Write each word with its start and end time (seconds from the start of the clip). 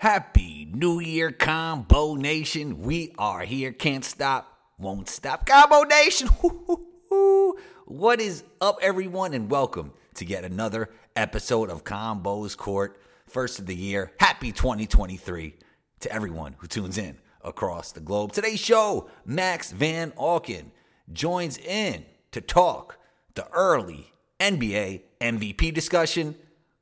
Happy 0.00 0.66
New 0.72 0.98
Year, 0.98 1.30
Combo 1.30 2.14
Nation. 2.14 2.80
We 2.80 3.12
are 3.18 3.40
here, 3.40 3.70
can't 3.70 4.02
stop, 4.02 4.50
won't 4.78 5.10
stop. 5.10 5.44
Combo 5.44 5.82
Nation. 5.82 6.30
What 7.84 8.18
is 8.18 8.42
up, 8.62 8.78
everyone, 8.80 9.34
and 9.34 9.50
welcome 9.50 9.92
to 10.14 10.24
yet 10.24 10.46
another 10.46 10.88
episode 11.16 11.68
of 11.68 11.84
Combos 11.84 12.56
Court, 12.56 12.98
first 13.26 13.58
of 13.58 13.66
the 13.66 13.76
year. 13.76 14.12
Happy 14.18 14.52
2023 14.52 15.54
to 16.00 16.10
everyone 16.10 16.54
who 16.56 16.66
tunes 16.66 16.96
in 16.96 17.18
across 17.44 17.92
the 17.92 18.00
globe. 18.00 18.32
Today's 18.32 18.58
show, 18.58 19.10
Max 19.26 19.70
Van 19.70 20.12
Auken 20.12 20.70
joins 21.12 21.58
in 21.58 22.06
to 22.32 22.40
talk 22.40 22.96
the 23.34 23.46
early 23.50 24.14
NBA 24.40 25.02
MVP 25.20 25.74
discussion, 25.74 26.36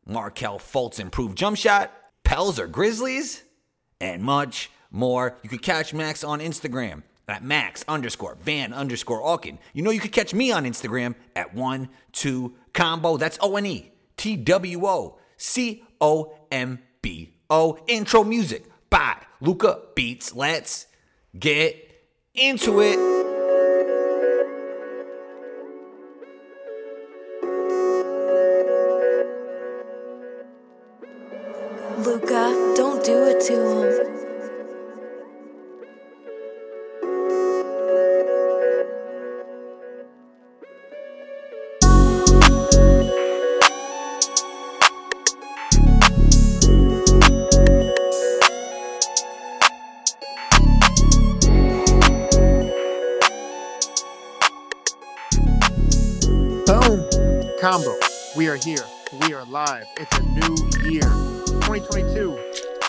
Markelle 0.06 0.60
Fultz 0.60 1.00
improved 1.00 1.36
jump 1.36 1.56
shot, 1.56 1.92
Pels 2.28 2.60
or 2.60 2.66
Grizzlies, 2.66 3.42
and 4.02 4.22
much 4.22 4.70
more. 4.90 5.38
You 5.42 5.48
could 5.48 5.62
catch 5.62 5.94
Max 5.94 6.22
on 6.22 6.40
Instagram 6.40 7.02
at 7.26 7.42
Max 7.42 7.86
underscore 7.88 8.36
Van 8.42 8.74
underscore 8.74 9.22
Auken. 9.22 9.56
You 9.72 9.82
know 9.82 9.90
you 9.90 9.98
could 9.98 10.12
catch 10.12 10.34
me 10.34 10.52
on 10.52 10.66
Instagram 10.66 11.14
at 11.34 11.54
one 11.54 11.88
two 12.12 12.52
combo. 12.74 13.16
That's 13.16 13.38
O 13.40 13.56
N 13.56 13.64
E 13.64 13.90
T 14.18 14.36
W 14.36 14.86
O 14.86 15.18
C 15.38 15.82
O 16.02 16.36
M 16.52 16.80
B 17.00 17.32
O. 17.48 17.78
Intro 17.86 18.24
music 18.24 18.66
by 18.90 19.16
Luca 19.40 19.80
Beats. 19.94 20.34
Let's 20.34 20.86
get 21.38 21.90
into 22.34 22.82
it. 22.82 23.17
Here. 58.64 58.84
We 59.20 59.34
are 59.34 59.44
live. 59.44 59.86
It's 59.96 60.18
a 60.18 60.22
new 60.22 60.90
year. 60.90 61.02
2022 61.62 62.38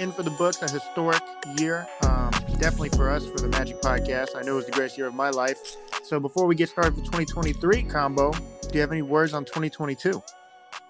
in 0.01 0.11
for 0.11 0.23
the 0.23 0.31
books, 0.31 0.61
a 0.61 0.69
historic 0.69 1.21
year. 1.57 1.87
Um, 2.03 2.31
definitely 2.57 2.89
for 2.89 3.09
us, 3.09 3.25
for 3.27 3.39
the 3.39 3.49
Magic 3.49 3.81
Podcast. 3.81 4.35
I 4.35 4.41
know 4.41 4.53
it 4.53 4.55
was 4.55 4.65
the 4.65 4.71
greatest 4.71 4.97
year 4.97 5.07
of 5.07 5.13
my 5.13 5.29
life. 5.29 5.57
So 6.03 6.19
before 6.19 6.45
we 6.45 6.55
get 6.55 6.69
started 6.69 6.95
for 6.95 7.01
2023, 7.01 7.83
Combo, 7.83 8.31
do 8.31 8.69
you 8.73 8.81
have 8.81 8.91
any 8.91 9.01
words 9.01 9.33
on 9.33 9.45
2022? 9.45 10.21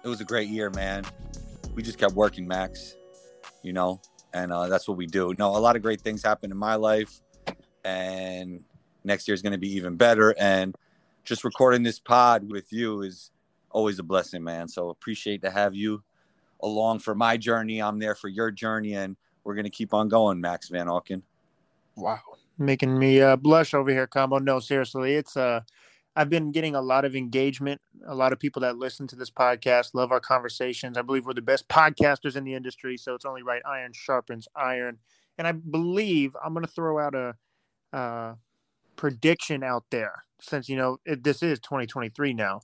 it 0.02 0.08
was 0.08 0.20
a 0.20 0.24
great 0.24 0.48
year, 0.48 0.70
man. 0.70 1.04
We 1.74 1.82
just 1.82 1.98
kept 1.98 2.14
working, 2.14 2.46
Max. 2.46 2.96
You 3.62 3.72
know, 3.72 4.00
and 4.32 4.52
uh, 4.52 4.68
that's 4.68 4.88
what 4.88 4.96
we 4.96 5.06
do. 5.06 5.34
No, 5.38 5.56
a 5.56 5.58
lot 5.58 5.76
of 5.76 5.82
great 5.82 6.00
things 6.00 6.22
happened 6.22 6.52
in 6.52 6.58
my 6.58 6.76
life, 6.76 7.20
and 7.84 8.64
next 9.04 9.28
year 9.28 9.34
is 9.34 9.42
going 9.42 9.52
to 9.52 9.58
be 9.58 9.74
even 9.74 9.96
better. 9.96 10.34
And 10.38 10.74
just 11.24 11.44
recording 11.44 11.82
this 11.82 11.98
pod 11.98 12.50
with 12.50 12.72
you 12.72 13.02
is 13.02 13.30
always 13.70 13.98
a 13.98 14.02
blessing, 14.02 14.42
man. 14.42 14.68
So 14.68 14.90
appreciate 14.90 15.42
to 15.42 15.50
have 15.50 15.74
you 15.74 16.02
along 16.62 17.00
for 17.00 17.14
my 17.14 17.36
journey. 17.36 17.80
I'm 17.80 17.98
there 17.98 18.14
for 18.14 18.28
your 18.28 18.50
journey, 18.50 18.94
and 18.94 19.16
we're 19.44 19.54
going 19.54 19.64
to 19.64 19.70
keep 19.70 19.94
on 19.94 20.08
going, 20.08 20.40
Max 20.40 20.68
Van 20.68 20.86
Auken. 20.86 21.22
Wow. 21.96 22.20
Making 22.58 22.98
me 22.98 23.20
uh, 23.20 23.36
blush 23.36 23.74
over 23.74 23.90
here, 23.90 24.06
Combo. 24.06 24.38
No, 24.38 24.60
seriously, 24.60 25.14
it's 25.14 25.36
uh, 25.36 25.60
I've 26.16 26.28
been 26.28 26.52
getting 26.52 26.74
a 26.74 26.82
lot 26.82 27.04
of 27.04 27.16
engagement. 27.16 27.80
A 28.06 28.14
lot 28.14 28.32
of 28.32 28.38
people 28.38 28.60
that 28.62 28.76
listen 28.76 29.06
to 29.08 29.16
this 29.16 29.30
podcast 29.30 29.94
love 29.94 30.12
our 30.12 30.20
conversations. 30.20 30.98
I 30.98 31.02
believe 31.02 31.24
we're 31.24 31.32
the 31.32 31.42
best 31.42 31.68
podcasters 31.68 32.36
in 32.36 32.44
the 32.44 32.54
industry, 32.54 32.96
so 32.96 33.14
it's 33.14 33.24
only 33.24 33.42
right. 33.42 33.62
Iron 33.64 33.92
sharpens 33.94 34.46
iron, 34.54 34.98
and 35.38 35.46
I 35.46 35.52
believe 35.52 36.36
I'm 36.44 36.52
going 36.52 36.66
to 36.66 36.70
throw 36.70 36.98
out 36.98 37.14
a 37.14 37.34
uh, 37.96 38.34
prediction 38.96 39.62
out 39.62 39.84
there 39.90 40.24
since 40.40 40.68
you 40.68 40.76
know 40.76 40.98
it, 41.04 41.24
this 41.24 41.42
is 41.42 41.58
2023 41.60 42.34
now. 42.34 42.60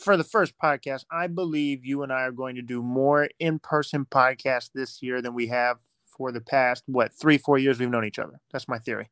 For 0.00 0.16
the 0.16 0.24
first 0.24 0.54
podcast, 0.56 1.04
I 1.10 1.26
believe 1.26 1.84
you 1.84 2.02
and 2.02 2.10
I 2.10 2.22
are 2.22 2.32
going 2.32 2.56
to 2.56 2.62
do 2.62 2.82
more 2.82 3.28
in-person 3.38 4.06
podcasts 4.06 4.70
this 4.72 5.02
year 5.02 5.20
than 5.20 5.34
we 5.34 5.48
have 5.48 5.78
for 6.04 6.32
the 6.32 6.40
past 6.40 6.84
what 6.86 7.12
three, 7.12 7.36
four 7.36 7.58
years 7.58 7.78
we've 7.78 7.90
known 7.90 8.06
each 8.06 8.18
other. 8.18 8.40
That's 8.50 8.66
my 8.66 8.78
theory. 8.78 9.10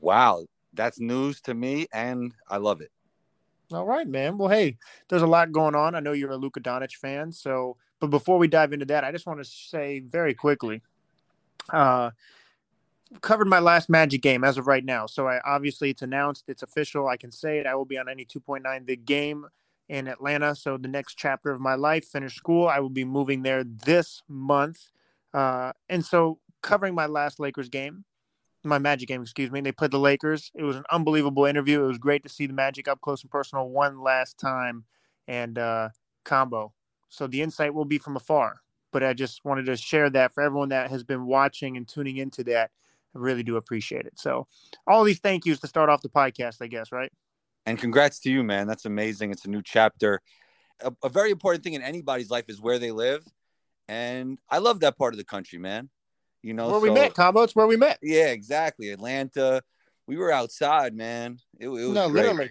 Wow, 0.00 0.44
that's 0.74 1.00
news 1.00 1.40
to 1.42 1.54
me, 1.54 1.86
and 1.94 2.34
I 2.46 2.58
love 2.58 2.82
it. 2.82 2.90
All 3.72 3.86
right, 3.86 4.06
man. 4.06 4.36
Well, 4.36 4.50
hey, 4.50 4.76
there's 5.08 5.22
a 5.22 5.26
lot 5.26 5.50
going 5.50 5.74
on. 5.74 5.94
I 5.94 6.00
know 6.00 6.12
you're 6.12 6.30
a 6.30 6.36
Luka 6.36 6.60
Doncic 6.60 6.92
fan, 6.92 7.32
so 7.32 7.78
but 7.98 8.08
before 8.08 8.36
we 8.36 8.48
dive 8.48 8.74
into 8.74 8.86
that, 8.86 9.02
I 9.02 9.12
just 9.12 9.26
want 9.26 9.38
to 9.38 9.44
say 9.44 10.00
very 10.00 10.34
quickly, 10.34 10.82
uh, 11.72 12.10
covered 13.22 13.48
my 13.48 13.60
last 13.60 13.88
Magic 13.88 14.20
game 14.20 14.44
as 14.44 14.58
of 14.58 14.66
right 14.66 14.84
now. 14.84 15.06
So 15.06 15.26
I 15.26 15.40
obviously 15.42 15.88
it's 15.88 16.02
announced, 16.02 16.44
it's 16.48 16.62
official. 16.62 17.08
I 17.08 17.16
can 17.16 17.32
say 17.32 17.58
it. 17.58 17.66
I 17.66 17.74
will 17.74 17.86
be 17.86 17.96
on 17.96 18.10
any 18.10 18.26
2.9 18.26 18.86
the 18.86 18.96
game 18.96 19.46
in 19.88 20.08
Atlanta. 20.08 20.54
So 20.54 20.76
the 20.76 20.88
next 20.88 21.14
chapter 21.14 21.50
of 21.50 21.60
my 21.60 21.74
life, 21.74 22.06
finish 22.06 22.34
school. 22.34 22.68
I 22.68 22.80
will 22.80 22.90
be 22.90 23.04
moving 23.04 23.42
there 23.42 23.64
this 23.64 24.22
month, 24.28 24.90
uh, 25.34 25.72
and 25.88 26.04
so 26.04 26.38
covering 26.62 26.94
my 26.94 27.06
last 27.06 27.38
Lakers 27.38 27.68
game 27.68 28.04
my 28.66 28.78
Magic 28.78 29.08
game, 29.08 29.22
excuse 29.22 29.50
me. 29.50 29.60
They 29.60 29.72
played 29.72 29.92
the 29.92 29.98
Lakers. 29.98 30.50
It 30.54 30.64
was 30.64 30.76
an 30.76 30.84
unbelievable 30.90 31.44
interview. 31.44 31.84
It 31.84 31.86
was 31.86 31.98
great 31.98 32.22
to 32.24 32.28
see 32.28 32.46
the 32.46 32.52
Magic 32.52 32.88
up 32.88 33.00
close 33.00 33.22
and 33.22 33.30
personal 33.30 33.68
one 33.68 34.00
last 34.00 34.38
time 34.38 34.84
and 35.28 35.58
uh, 35.58 35.90
combo. 36.24 36.72
So 37.08 37.26
the 37.26 37.42
insight 37.42 37.72
will 37.72 37.84
be 37.84 37.98
from 37.98 38.16
afar. 38.16 38.60
But 38.92 39.02
I 39.02 39.14
just 39.14 39.44
wanted 39.44 39.66
to 39.66 39.76
share 39.76 40.10
that 40.10 40.32
for 40.32 40.42
everyone 40.42 40.70
that 40.70 40.90
has 40.90 41.04
been 41.04 41.26
watching 41.26 41.76
and 41.76 41.86
tuning 41.86 42.16
into 42.16 42.44
that. 42.44 42.70
I 43.14 43.18
really 43.18 43.42
do 43.42 43.56
appreciate 43.56 44.06
it. 44.06 44.18
So 44.18 44.46
all 44.86 45.04
these 45.04 45.18
thank 45.18 45.46
yous 45.46 45.60
to 45.60 45.66
start 45.66 45.88
off 45.88 46.02
the 46.02 46.08
podcast, 46.08 46.56
I 46.60 46.66
guess, 46.66 46.92
right? 46.92 47.12
And 47.66 47.78
congrats 47.78 48.20
to 48.20 48.30
you, 48.30 48.44
man. 48.44 48.66
That's 48.66 48.84
amazing. 48.84 49.32
It's 49.32 49.44
a 49.44 49.50
new 49.50 49.62
chapter. 49.62 50.20
A, 50.80 50.92
a 51.02 51.08
very 51.08 51.30
important 51.30 51.64
thing 51.64 51.74
in 51.74 51.82
anybody's 51.82 52.30
life 52.30 52.44
is 52.48 52.60
where 52.60 52.78
they 52.78 52.92
live. 52.92 53.26
And 53.88 54.38
I 54.48 54.58
love 54.58 54.80
that 54.80 54.96
part 54.96 55.14
of 55.14 55.18
the 55.18 55.24
country, 55.24 55.58
man. 55.58 55.90
You 56.42 56.54
know, 56.54 56.70
where 56.70 56.80
we 56.80 56.90
met, 56.90 57.14
combo. 57.14 57.42
It's 57.42 57.56
where 57.56 57.66
we 57.66 57.76
met. 57.76 57.98
Yeah, 58.02 58.26
exactly. 58.26 58.90
Atlanta. 58.90 59.62
We 60.06 60.16
were 60.16 60.30
outside, 60.30 60.94
man. 60.94 61.38
It, 61.58 61.66
it 61.66 61.68
was 61.68 61.88
no, 61.88 62.08
great. 62.08 62.22
literally. 62.22 62.50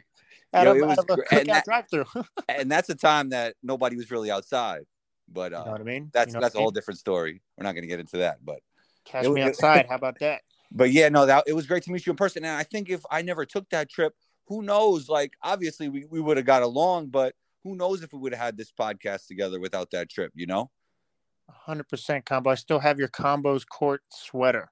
Out 0.53 0.65
Yo, 0.65 0.71
of, 0.71 0.77
it 0.77 0.85
was 0.85 0.97
and 1.31 1.49
that- 1.49 1.65
drive-through. 1.65 2.05
and 2.49 2.69
that's 2.69 2.89
a 2.89 2.95
time 2.95 3.29
that 3.29 3.55
nobody 3.63 3.95
was 3.95 4.11
really 4.11 4.31
outside. 4.31 4.81
But 5.31 5.53
uh, 5.53 5.59
you 5.59 5.65
know 5.65 5.71
what 5.71 5.81
I 5.81 5.85
mean? 5.85 6.11
that's 6.13 6.29
You 6.29 6.33
know 6.35 6.41
that's 6.41 6.55
a 6.55 6.59
whole 6.59 6.71
different 6.71 6.99
story. 6.99 7.41
We're 7.57 7.63
not 7.63 7.71
going 7.71 7.83
to 7.83 7.87
get 7.87 7.99
into 7.99 8.17
that, 8.17 8.37
but 8.43 8.59
Catch 9.05 9.25
it 9.25 9.31
me 9.31 9.41
outside. 9.41 9.87
How 9.87 9.95
about 9.95 10.19
that? 10.19 10.41
but 10.71 10.91
yeah, 10.91 11.09
no, 11.09 11.25
that 11.25 11.45
it 11.47 11.53
was 11.53 11.65
great 11.65 11.83
to 11.83 11.91
meet 11.91 12.05
you 12.05 12.11
in 12.11 12.17
person. 12.17 12.43
And 12.43 12.53
I 12.53 12.63
think 12.63 12.89
if 12.89 13.01
I 13.09 13.21
never 13.21 13.45
took 13.45 13.69
that 13.69 13.89
trip, 13.89 14.13
who 14.47 14.61
knows? 14.61 15.09
Like, 15.09 15.33
obviously, 15.41 15.89
we, 15.89 16.05
we 16.05 16.21
would 16.21 16.37
have 16.37 16.45
got 16.45 16.63
along, 16.63 17.07
but 17.07 17.35
who 17.63 17.75
knows 17.75 18.03
if 18.03 18.13
we 18.13 18.19
would 18.19 18.33
have 18.33 18.43
had 18.43 18.57
this 18.57 18.71
podcast 18.71 19.27
together 19.27 19.59
without 19.59 19.91
that 19.91 20.09
trip? 20.09 20.31
You 20.35 20.47
know, 20.47 20.71
hundred 21.49 21.87
percent 21.87 22.25
combo. 22.25 22.51
I 22.51 22.55
still 22.55 22.79
have 22.79 22.99
your 22.99 23.07
combos 23.07 23.67
court 23.67 24.01
sweater 24.09 24.71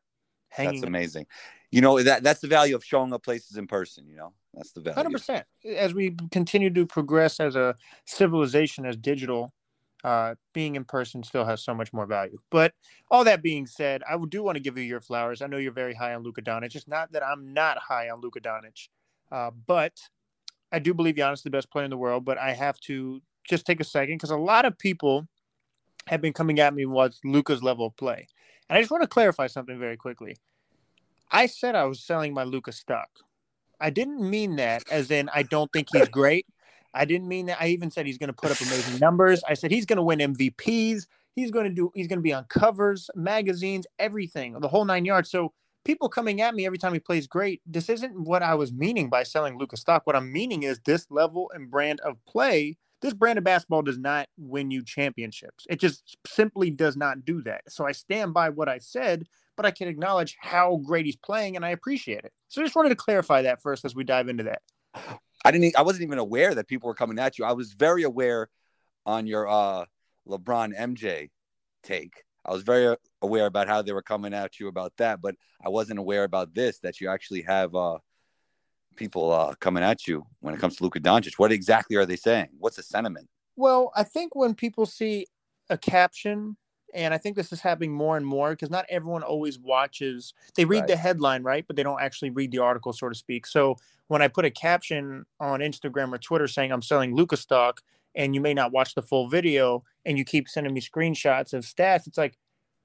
hanging. 0.49 0.73
that's 0.73 0.87
amazing. 0.87 1.25
You 1.71 1.81
know 1.81 2.01
that 2.01 2.23
that's 2.23 2.39
the 2.39 2.47
value 2.47 2.75
of 2.75 2.83
showing 2.83 3.13
up 3.13 3.23
places 3.23 3.57
in 3.57 3.67
person. 3.67 4.07
You 4.07 4.15
know, 4.17 4.33
that's 4.53 4.71
the 4.71 4.81
value. 4.81 4.95
Hundred 4.95 5.11
percent. 5.11 5.45
As 5.65 5.93
we 5.93 6.15
continue 6.31 6.69
to 6.69 6.85
progress 6.85 7.39
as 7.39 7.55
a 7.55 7.75
civilization, 8.05 8.85
as 8.85 8.95
digital, 8.95 9.53
uh, 10.03 10.35
being 10.53 10.75
in 10.75 10.83
person 10.83 11.23
still 11.23 11.45
has 11.45 11.63
so 11.63 11.73
much 11.73 11.91
more 11.93 12.05
value. 12.05 12.37
But 12.51 12.73
all 13.09 13.23
that 13.23 13.41
being 13.41 13.65
said, 13.65 14.03
I 14.07 14.17
do 14.29 14.43
want 14.43 14.55
to 14.55 14.61
give 14.61 14.77
you 14.77 14.83
your 14.83 15.01
flowers. 15.01 15.41
I 15.41 15.47
know 15.47 15.57
you're 15.57 15.71
very 15.71 15.95
high 15.95 16.13
on 16.13 16.23
Luka 16.23 16.41
Doncic. 16.41 16.75
It's 16.75 16.87
not 16.87 17.11
that 17.13 17.23
I'm 17.25 17.53
not 17.53 17.77
high 17.77 18.09
on 18.09 18.21
Luka 18.21 18.39
Doncic, 18.39 18.89
uh, 19.33 19.51
but 19.65 19.99
I 20.71 20.79
do 20.79 20.93
believe 20.93 21.15
Giannis 21.15 21.33
is 21.33 21.41
the 21.41 21.49
best 21.49 21.71
player 21.71 21.83
in 21.83 21.89
the 21.89 21.97
world. 21.97 22.23
But 22.23 22.37
I 22.37 22.53
have 22.53 22.79
to 22.81 23.21
just 23.49 23.65
take 23.65 23.81
a 23.81 23.83
second 23.83 24.15
because 24.15 24.29
a 24.29 24.37
lot 24.37 24.63
of 24.63 24.77
people 24.77 25.27
have 26.07 26.21
been 26.21 26.33
coming 26.33 26.59
at 26.59 26.73
me 26.73 26.85
with 26.85 27.19
Luka's 27.25 27.63
level 27.63 27.87
of 27.87 27.97
play, 27.97 28.27
and 28.69 28.77
I 28.77 28.81
just 28.81 28.91
want 28.91 29.01
to 29.01 29.07
clarify 29.07 29.47
something 29.47 29.77
very 29.79 29.97
quickly. 29.97 30.37
I 31.31 31.47
said 31.47 31.75
I 31.75 31.85
was 31.85 31.99
selling 31.99 32.33
my 32.33 32.43
Luka 32.43 32.71
stock. 32.71 33.09
I 33.81 33.89
didn't 33.89 34.21
mean 34.21 34.55
that 34.57 34.83
as 34.91 35.09
in 35.09 35.29
I 35.33 35.43
don't 35.43 35.71
think 35.73 35.87
he's 35.91 36.07
great. 36.19 36.45
I 36.93 37.05
didn't 37.05 37.27
mean 37.27 37.47
that. 37.47 37.57
I 37.59 37.69
even 37.69 37.89
said 37.89 38.05
he's 38.05 38.19
going 38.19 38.27
to 38.27 38.33
put 38.33 38.51
up 38.51 38.61
amazing 38.61 38.99
numbers. 38.99 39.41
I 39.49 39.55
said 39.55 39.71
he's 39.71 39.87
going 39.87 39.97
to 39.97 40.03
win 40.03 40.19
MVPs. 40.19 41.07
He's 41.35 41.49
going 41.49 41.65
to 41.65 41.73
do. 41.73 41.91
He's 41.95 42.07
going 42.07 42.19
to 42.19 42.23
be 42.23 42.33
on 42.33 42.45
covers, 42.45 43.09
magazines, 43.15 43.87
everything, 43.97 44.59
the 44.59 44.67
whole 44.67 44.85
nine 44.85 45.05
yards. 45.05 45.31
So 45.31 45.53
people 45.85 46.09
coming 46.09 46.41
at 46.41 46.55
me 46.55 46.65
every 46.65 46.77
time 46.77 46.93
he 46.93 46.99
plays 46.99 47.27
great. 47.27 47.61
This 47.65 47.89
isn't 47.89 48.17
what 48.19 48.43
I 48.43 48.55
was 48.55 48.71
meaning 48.73 49.09
by 49.09 49.23
selling 49.23 49.57
Luka's 49.57 49.81
stock. 49.81 50.05
What 50.05 50.15
I'm 50.15 50.31
meaning 50.31 50.63
is 50.63 50.79
this 50.85 51.07
level 51.09 51.51
and 51.53 51.69
brand 51.69 51.99
of 52.01 52.17
play 52.25 52.77
This 53.01 53.13
brand 53.13 53.37
of 53.37 53.43
basketball 53.43 53.81
does 53.81 53.97
not 53.97 54.27
win 54.37 54.71
you 54.71 54.81
championships. 54.81 55.65
It 55.69 55.79
just 55.81 56.17
simply 56.25 56.69
does 56.69 56.95
not 56.95 57.25
do 57.25 57.41
that. 57.43 57.61
So 57.67 57.85
I 57.85 57.91
stand 57.91 58.33
by 58.33 58.47
what 58.49 58.69
I 58.69 58.77
said, 58.77 59.25
but 59.57 59.65
I 59.65 59.71
can 59.71 59.89
acknowledge 59.89 60.37
how 60.39 60.77
great 60.77 61.05
he's 61.05 61.17
playing 61.17 61.57
and 61.57 61.65
I 61.65 61.71
appreciate 61.71 62.23
it. 62.23 62.31
So 62.47 62.61
I 62.61 62.65
just 62.65 62.77
wanted 62.77 62.89
to 62.89 62.95
clarify 62.95 63.41
that 63.41 63.61
first 63.61 63.83
as 63.83 63.93
we 63.93 64.05
dive 64.05 64.29
into 64.29 64.43
that. 64.43 64.61
I 65.43 65.51
didn't. 65.51 65.77
I 65.77 65.81
wasn't 65.81 66.03
even 66.03 66.17
aware 66.17 66.55
that 66.55 66.69
people 66.69 66.87
were 66.87 66.95
coming 66.95 67.19
at 67.19 67.37
you. 67.37 67.43
I 67.43 67.51
was 67.51 67.73
very 67.73 68.03
aware 68.03 68.47
on 69.05 69.27
your 69.27 69.49
uh, 69.49 69.83
LeBron 70.25 70.73
MJ 70.79 71.29
take. 71.83 72.23
I 72.45 72.53
was 72.53 72.63
very 72.63 72.95
aware 73.23 73.45
about 73.47 73.67
how 73.67 73.81
they 73.81 73.93
were 73.93 74.01
coming 74.03 74.33
at 74.33 74.59
you 74.59 74.67
about 74.67 74.93
that, 74.97 75.21
but 75.21 75.35
I 75.65 75.69
wasn't 75.69 75.97
aware 75.97 76.25
about 76.25 76.53
this 76.53 76.79
that 76.79 77.01
you 77.01 77.09
actually 77.09 77.41
have 77.43 77.73
uh, 77.73 77.97
people 78.95 79.31
uh, 79.31 79.55
coming 79.55 79.83
at 79.83 80.05
you 80.07 80.25
when 80.41 80.53
it 80.53 80.59
comes 80.59 80.75
to 80.75 80.83
Luka 80.83 80.99
Doncic. 80.99 81.39
What 81.39 81.51
exactly 81.51 81.95
are 81.95 82.05
they 82.05 82.17
saying? 82.17 82.49
What's 82.59 82.75
the 82.75 82.83
sentiment? 82.83 83.27
Well, 83.55 83.91
I 83.95 84.03
think 84.03 84.35
when 84.35 84.53
people 84.53 84.85
see 84.85 85.25
a 85.69 85.77
caption, 85.77 86.57
and 86.93 87.13
I 87.13 87.17
think 87.17 87.35
this 87.35 87.51
is 87.51 87.61
happening 87.61 87.91
more 87.91 88.17
and 88.17 88.25
more 88.25 88.51
because 88.51 88.69
not 88.69 88.85
everyone 88.89 89.23
always 89.23 89.57
watches. 89.57 90.33
They 90.55 90.65
read 90.65 90.81
Right. 90.81 90.87
the 90.89 90.97
headline, 90.97 91.43
right? 91.43 91.65
But 91.65 91.75
they 91.75 91.83
don't 91.83 92.01
actually 92.01 92.29
read 92.29 92.51
the 92.51 92.59
article, 92.59 92.93
so 92.93 93.09
to 93.09 93.15
speak. 93.15 93.47
So 93.47 93.77
when 94.07 94.21
I 94.21 94.27
put 94.27 94.45
a 94.45 94.51
caption 94.51 95.25
on 95.39 95.61
Instagram 95.61 96.13
or 96.13 96.17
Twitter 96.17 96.47
saying 96.47 96.71
I'm 96.71 96.81
selling 96.81 97.15
Luka 97.15 97.37
stock, 97.37 97.81
and 98.15 98.35
you 98.35 98.41
may 98.41 98.53
not 98.53 98.71
watch 98.71 98.93
the 98.93 99.01
full 99.01 99.27
video, 99.27 99.83
and 100.05 100.17
you 100.17 100.25
keep 100.25 100.47
sending 100.47 100.73
me 100.73 100.81
screenshots 100.81 101.53
of 101.53 101.63
stats, 101.63 102.05
it's 102.05 102.17
like 102.17 102.37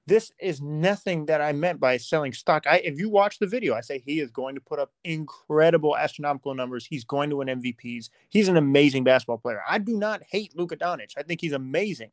this 0.09 0.33
is 0.39 0.63
nothing 0.63 1.27
that 1.27 1.43
I 1.43 1.53
meant 1.53 1.81
by 1.81 1.99
selling 1.99 2.33
stock. 2.33 2.67
I 2.67 2.79
if 2.79 2.99
you 2.99 3.11
watch 3.11 3.39
the 3.39 3.47
video, 3.47 3.75
I 3.75 3.83
say 3.83 3.99
he 3.99 4.21
is 4.21 4.31
going 4.31 4.55
to 4.55 4.61
put 4.61 4.79
up 4.79 4.91
incredible 5.05 5.97
astronomical 5.97 6.55
numbers. 6.55 6.87
He's 6.87 7.05
going 7.05 7.29
to 7.31 7.37
win 7.37 7.49
MVPs. 7.49 8.09
He's 8.31 8.49
an 8.49 8.57
amazing 8.57 9.05
basketball 9.05 9.39
player. 9.39 9.63
I 9.69 9.79
do 9.79 9.97
not 9.97 10.23
hate 10.31 10.57
Luka 10.57 10.77
Doncic. 10.77 11.13
I 11.19 11.23
think 11.23 11.43
he's 11.43 11.53
amazing. 11.53 12.11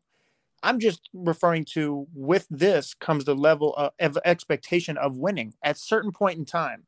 I'm 0.61 0.79
just 0.79 1.09
referring 1.13 1.63
to 1.73 2.07
with 2.13 2.47
this 2.49 2.93
comes 2.93 3.23
the 3.23 3.35
level 3.35 3.73
of, 3.75 3.93
of 3.99 4.17
expectation 4.25 4.97
of 4.97 5.17
winning 5.17 5.53
at 5.63 5.77
certain 5.77 6.11
point 6.11 6.37
in 6.37 6.45
time. 6.45 6.83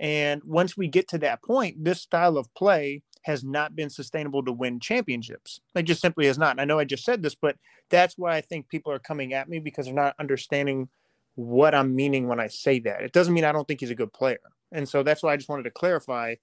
And 0.00 0.42
once 0.44 0.76
we 0.76 0.88
get 0.88 1.08
to 1.08 1.18
that 1.18 1.42
point, 1.42 1.84
this 1.84 2.00
style 2.00 2.36
of 2.36 2.52
play 2.54 3.02
has 3.22 3.44
not 3.44 3.76
been 3.76 3.90
sustainable 3.90 4.42
to 4.44 4.52
win 4.52 4.80
championships. 4.80 5.60
It 5.74 5.82
just 5.82 6.00
simply 6.00 6.26
has 6.26 6.38
not. 6.38 6.52
And 6.52 6.60
I 6.60 6.64
know 6.64 6.78
I 6.78 6.84
just 6.84 7.04
said 7.04 7.22
this, 7.22 7.34
but 7.34 7.56
that's 7.90 8.16
why 8.16 8.36
I 8.36 8.40
think 8.40 8.68
people 8.68 8.92
are 8.92 8.98
coming 8.98 9.34
at 9.34 9.48
me 9.48 9.58
because 9.58 9.86
they're 9.86 9.94
not 9.94 10.14
understanding 10.18 10.88
what 11.34 11.74
I'm 11.74 11.94
meaning 11.94 12.26
when 12.26 12.40
I 12.40 12.48
say 12.48 12.80
that. 12.80 13.02
It 13.02 13.12
doesn't 13.12 13.34
mean 13.34 13.44
I 13.44 13.52
don't 13.52 13.66
think 13.66 13.80
he's 13.80 13.90
a 13.90 13.94
good 13.94 14.12
player. 14.12 14.40
And 14.72 14.88
so 14.88 15.02
that's 15.02 15.22
why 15.22 15.32
I 15.32 15.36
just 15.36 15.48
wanted 15.48 15.64
to 15.64 15.70
clarify 15.70 16.34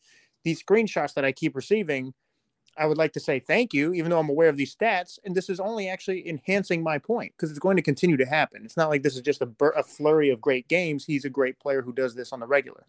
these 0.44 0.63
screenshots 0.63 1.13
that 1.16 1.25
I 1.25 1.31
keep 1.31 1.56
receiving. 1.56 2.13
I 2.77 2.86
would 2.86 2.98
like 2.98 3.13
to 3.13 3.19
say 3.19 3.39
thank 3.39 3.74
you, 3.74 3.94
even 3.94 4.10
though 4.10 4.19
I'm 4.19 4.30
aware 4.30 4.50
of 4.50 4.57
these 4.57 4.75
stats. 4.75 5.18
And 5.24 5.36
this 5.36 5.50
is 5.50 5.60
only 5.60 5.88
actually 5.88 6.27
enhancing 6.27 6.83
my 6.83 6.98
point 6.98 7.33
because 7.36 7.50
it's 7.50 7.60
going 7.60 7.77
to 7.77 7.83
continue 7.83 8.18
to 8.18 8.25
happen. 8.25 8.63
It's 8.66 8.77
not 8.77 8.89
like 8.89 9.04
this 9.04 9.16
is 9.16 9.22
just 9.22 9.42
a, 9.42 9.45
bur- 9.45 9.74
a 9.77 9.83
flurry 9.83 10.30
of 10.30 10.42
great 10.42 10.68
games. 10.68 11.06
He's 11.06 11.25
a 11.25 11.30
great 11.30 11.60
player 11.60 11.81
who 11.81 11.94
does 11.94 12.16
this 12.16 12.33
on 12.33 12.39
the 12.39 12.48
regular. 12.48 12.86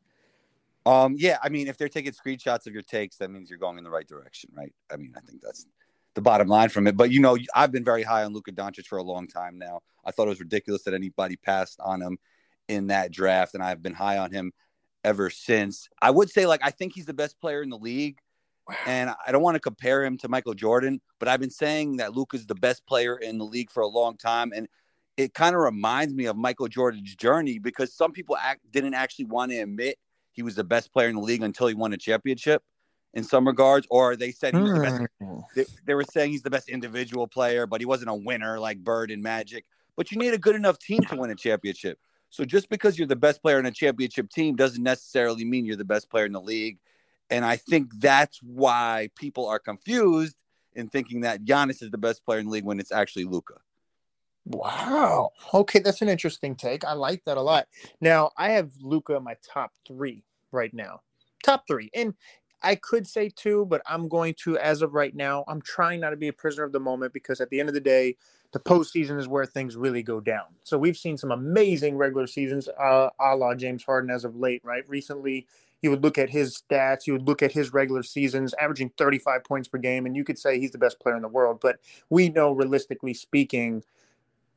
Um, 0.87 1.17
yeah, 1.19 1.39
I 1.43 1.49
mean, 1.49 1.67
if 1.67 1.77
they're 1.77 1.89
taking 1.89 2.13
screenshots 2.13 2.69
of 2.69 2.73
your 2.73 2.83
takes, 2.83 3.17
that 3.17 3.29
means 3.29 3.51
you're 3.51 3.59
going 3.59 3.77
in 3.77 3.83
the 3.83 3.91
right 3.91 4.07
direction, 4.07 4.51
right? 4.57 4.73
I 4.91 4.97
mean, 4.97 5.13
I 5.17 5.21
think 5.21 5.43
that's 5.43 5.67
the 6.15 6.23
bottom 6.23 6.47
line 6.47 6.69
from 6.69 6.87
it. 6.87 6.97
But 6.97 7.11
you 7.11 7.21
know, 7.21 7.37
I've 7.57 7.73
been 7.73 7.85
very 7.85 8.05
high 8.05 8.23
on 8.23 8.33
Luka 8.33 8.53
Doncic 8.53 8.87
for 8.87 8.97
a 8.97 9.03
long 9.03 9.27
time 9.27 9.59
now. 9.59 9.81
I 10.05 10.13
thought 10.13 10.29
it 10.29 10.31
was 10.31 10.41
ridiculous 10.41 10.85
that 10.85 10.95
anybody 10.95 11.35
passed 11.37 11.81
on 11.81 12.01
him 12.01 12.19
in 12.69 12.87
that 12.87 13.11
draft, 13.11 13.55
and 13.55 13.65
I've 13.65 13.83
been 13.83 13.95
high 13.95 14.19
on 14.19 14.31
him 14.31 14.53
ever 15.03 15.29
since. 15.29 15.89
I 16.01 16.13
would 16.13 16.31
say, 16.31 16.47
like, 16.47 16.61
I 16.63 16.71
think 16.71 16.95
he's 16.95 17.07
the 17.07 17.13
best 17.13 17.41
player 17.41 17.63
in 17.63 17.69
the 17.69 17.79
league, 17.79 18.19
and 18.87 19.11
I 19.11 19.33
don't 19.33 19.43
want 19.43 19.57
to 19.57 19.61
compare 19.61 20.05
him 20.05 20.17
to 20.19 20.29
Michael 20.29 20.55
Jordan, 20.55 21.01
but 21.19 21.29
I've 21.29 21.41
been 21.41 21.51
saying 21.51 21.97
that 21.97 22.15
Luka's 22.15 22.47
the 22.47 22.55
best 22.55 22.87
player 22.87 23.17
in 23.17 23.39
the 23.39 23.45
league 23.45 23.73
for 23.73 23.83
a 23.83 23.89
long 23.89 24.17
time, 24.17 24.53
and 24.55 24.69
it 25.17 25.35
kind 25.35 25.57
of 25.57 25.63
reminds 25.63 26.15
me 26.15 26.27
of 26.27 26.37
Michael 26.37 26.69
Jordan's 26.69 27.17
journey 27.17 27.59
because 27.59 27.93
some 27.93 28.13
people 28.13 28.37
act, 28.37 28.61
didn't 28.71 28.95
actually 28.95 29.25
want 29.25 29.51
to 29.51 29.59
admit 29.59 29.97
he 30.37 30.43
was 30.43 30.55
the 30.55 30.65
best 30.65 30.93
player 30.93 31.09
in 31.09 31.17
the 31.17 31.23
league 31.23 31.43
until 31.43 31.67
he 31.67 31.75
won 31.75 31.93
a 31.95 31.97
championship 31.97 32.63
in 33.15 33.25
some 33.25 33.47
regards, 33.47 33.87
or 33.91 34.15
they 34.15 34.31
said 34.31 34.55
he 34.55 34.61
was 34.61 34.75
the 34.75 34.81
best. 34.81 35.03
Hmm. 35.21 35.39
They, 35.57 35.65
they 35.87 35.95
were 35.95 36.05
saying 36.05 36.33
he's 36.33 36.43
the 36.43 36.51
best 36.51 36.69
individual 36.69 37.27
player, 37.27 37.67
but 37.67 37.81
he 37.81 37.87
wasn't 37.87 38.11
a 38.11 38.15
winner 38.15 38.61
like 38.61 38.79
Bird 38.79 39.11
and 39.11 39.23
Magic. 39.23 39.65
But 39.97 40.13
you 40.13 40.19
need 40.19 40.35
a 40.35 40.39
good 40.39 40.55
enough 40.55 40.79
team 40.79 41.01
to 41.05 41.17
win 41.17 41.31
a 41.31 41.35
championship. 41.35 41.99
So 42.29 42.45
just 42.45 42.69
because 42.69 42.99
you're 42.99 43.09
the 43.09 43.17
best 43.17 43.41
player 43.41 43.59
in 43.59 43.65
a 43.65 43.71
championship 43.71 44.29
team 44.29 44.55
doesn't 44.55 44.83
necessarily 44.83 45.47
mean 45.47 45.65
you're 45.65 45.77
the 45.77 45.85
best 45.85 46.11
player 46.11 46.27
in 46.27 46.33
the 46.33 46.41
league. 46.41 46.79
And 47.31 47.45
I 47.45 47.57
think 47.57 47.91
that's 47.99 48.39
why 48.43 49.09
people 49.17 49.49
are 49.49 49.59
confused 49.59 50.37
in 50.75 50.89
thinking 50.89 51.23
that 51.23 51.45
Giannis 51.45 51.83
is 51.83 51.91
the 51.91 51.99
best 51.99 52.25
player 52.25 52.39
in 52.39 52.47
the 52.47 52.53
league 52.53 52.65
when 52.65 52.79
it's 52.79 52.93
actually 52.93 53.25
Luka. 53.25 53.55
Wow. 54.47 55.31
Okay, 55.53 55.81
that's 55.81 56.03
an 56.03 56.09
interesting 56.09 56.55
take. 56.55 56.85
I 56.85 56.93
like 56.93 57.25
that 57.25 57.37
a 57.37 57.43
lot. 57.43 57.67
Now, 58.01 58.31
I 58.37 58.51
have 58.51 58.71
Luka 58.81 59.17
in 59.17 59.25
my 59.25 59.35
top 59.43 59.73
three 59.87 60.23
right 60.53 60.73
now. 60.73 61.01
Top 61.43 61.65
three. 61.67 61.91
And 61.95 62.15
I 62.63 62.77
could 62.77 63.07
say 63.07 63.29
two, 63.35 63.67
but 63.67 63.83
I'm 63.87 64.09
going 64.09 64.35
to, 64.45 64.57
as 64.59 64.83
of 64.83 64.95
right 64.95 65.15
now, 65.15 65.45
I'm 65.49 65.61
trying 65.63 66.01
not 66.01 66.11
to 66.11 66.17
be 66.17 66.29
a 66.29 66.33
prisoner 66.33 66.65
of 66.65 66.73
the 66.73 66.81
moment 66.81 67.13
because 67.13 67.41
at 67.41 67.51
the 67.51 67.59
end 67.59 67.69
of 67.69 67.75
the 67.75 67.81
day, 67.81 68.17
the 68.53 68.61
postseason 68.61 69.19
is 69.19 69.29
where 69.29 69.45
things 69.45 69.77
really 69.77 70.03
go 70.03 70.21
down. 70.21 70.47
So 70.63 70.79
we've 70.79 70.97
seen 70.97 71.17
some 71.19 71.33
amazing 71.33 71.97
regular 71.97 72.27
seasons, 72.27 72.69
uh, 72.69 73.11
a 73.21 73.37
la 73.37 73.55
James 73.55 73.83
Harden 73.83 74.11
as 74.11 74.25
of 74.25 74.37
late, 74.37 74.63
right? 74.65 74.89
Recently, 74.89 75.47
you 75.83 75.91
would 75.91 76.03
look 76.03 76.17
at 76.19 76.31
his 76.31 76.57
stats, 76.63 77.07
you 77.07 77.13
would 77.13 77.27
look 77.27 77.43
at 77.43 77.53
his 77.53 77.73
regular 77.73 78.03
seasons, 78.03 78.55
averaging 78.61 78.91
35 78.97 79.45
points 79.45 79.69
per 79.69 79.79
game, 79.79 80.07
and 80.07 80.17
you 80.17 80.25
could 80.25 80.39
say 80.39 80.59
he's 80.59 80.71
the 80.71 80.79
best 80.79 81.01
player 81.01 81.17
in 81.17 81.23
the 81.23 81.29
world. 81.29 81.59
But 81.61 81.79
we 82.09 82.29
know, 82.31 82.53
realistically 82.53 83.13
speaking, 83.13 83.83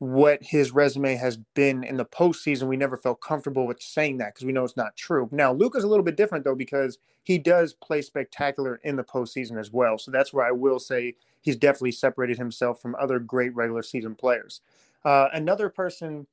what 0.00 0.42
his 0.42 0.72
resume 0.72 1.14
has 1.14 1.36
been 1.54 1.84
in 1.84 1.98
the 1.98 2.06
postseason. 2.06 2.68
We 2.68 2.78
never 2.78 2.96
felt 2.96 3.20
comfortable 3.20 3.66
with 3.66 3.82
saying 3.82 4.18
that 4.18 4.34
because 4.34 4.46
we 4.46 4.52
know 4.52 4.64
it's 4.64 4.76
not 4.76 4.96
true. 4.96 5.28
Now, 5.30 5.52
Luka's 5.52 5.84
a 5.84 5.88
little 5.88 6.04
bit 6.04 6.16
different 6.16 6.44
though 6.44 6.56
because 6.56 6.98
he 7.22 7.38
does 7.38 7.74
play 7.74 8.02
spectacular 8.02 8.80
in 8.82 8.96
the 8.96 9.04
postseason 9.04 9.60
as 9.60 9.70
well. 9.70 9.98
So 9.98 10.10
that's 10.10 10.32
where 10.32 10.46
I 10.46 10.52
will 10.52 10.78
say 10.80 11.16
he's 11.42 11.56
definitely 11.56 11.92
separated 11.92 12.38
himself 12.38 12.80
from 12.80 12.96
other 12.98 13.18
great 13.18 13.54
regular 13.54 13.82
season 13.82 14.14
players. 14.14 14.62
Uh, 15.04 15.28
another 15.34 15.68
person 15.68 16.26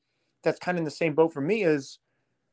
that's 0.43 0.59
kind 0.59 0.77
of 0.77 0.79
in 0.79 0.85
the 0.85 0.91
same 0.91 1.13
boat 1.13 1.33
for 1.33 1.41
me 1.41 1.63
is 1.63 1.99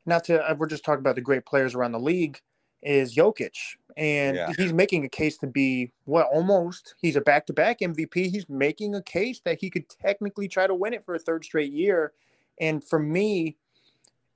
not 0.07 0.25
to. 0.25 0.43
uh, 0.43 0.55
We're 0.59 0.67
just 0.67 0.85
talking 0.85 1.01
about 1.01 1.15
the 1.15 1.21
great 1.21 1.47
players 1.47 1.77
around 1.77 1.93
the 1.93 2.01
league. 2.01 2.41
Is 2.85 3.17
Jokic, 3.17 3.57
and 3.97 4.37
Yeah. 4.37 4.53
he's 4.57 4.73
making 4.73 5.05
a 5.05 5.09
case 5.09 5.39
to 5.39 5.47
be 5.47 5.91
well, 6.05 6.29
almost. 6.33 6.95
He's 7.01 7.17
a 7.17 7.21
back-to-back 7.21 7.81
MVP. 7.81 8.29
He's 8.29 8.49
making 8.49 8.95
a 8.95 9.03
case 9.03 9.41
that 9.41 9.59
he 9.61 9.71
could 9.71 9.89
technically 9.89 10.49
try 10.49 10.67
to 10.67 10.75
win 10.75 10.93
it 10.93 11.03
for 11.03 11.15
a 11.15 11.19
third 11.19 11.45
straight 11.45 11.73
year. 11.73 12.13
And 12.61 12.85
for 12.85 12.99
me, 12.99 13.57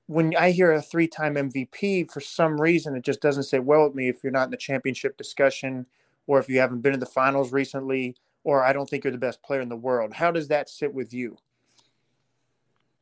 when 0.07 0.35
I 0.35 0.49
hear 0.49 0.71
a 0.71 0.81
three-time 0.81 1.35
MVP, 1.37 2.05
for 2.05 2.19
some 2.19 2.59
reason 2.59 2.95
it 2.95 3.03
just 3.03 3.21
doesn't 3.21 3.43
sit 3.43 3.63
well 3.63 3.83
with 3.85 3.93
me. 3.93 4.09
If 4.09 4.23
you're 4.23 4.31
not 4.31 4.45
in 4.45 4.51
the 4.51 4.57
championship 4.57 5.15
discussion, 5.15 5.85
or 6.25 6.39
if 6.39 6.49
you 6.49 6.59
haven't 6.59 6.81
been 6.81 6.95
in 6.95 6.99
the 6.99 7.05
finals 7.05 7.51
recently, 7.51 8.15
or 8.43 8.63
I 8.63 8.73
don't 8.73 8.89
think 8.89 9.03
you're 9.03 9.11
the 9.11 9.19
best 9.19 9.43
player 9.43 9.61
in 9.61 9.69
the 9.69 9.75
world. 9.75 10.13
How 10.13 10.31
does 10.31 10.47
that 10.47 10.69
sit 10.69 10.93
with 10.93 11.13
you? 11.13 11.37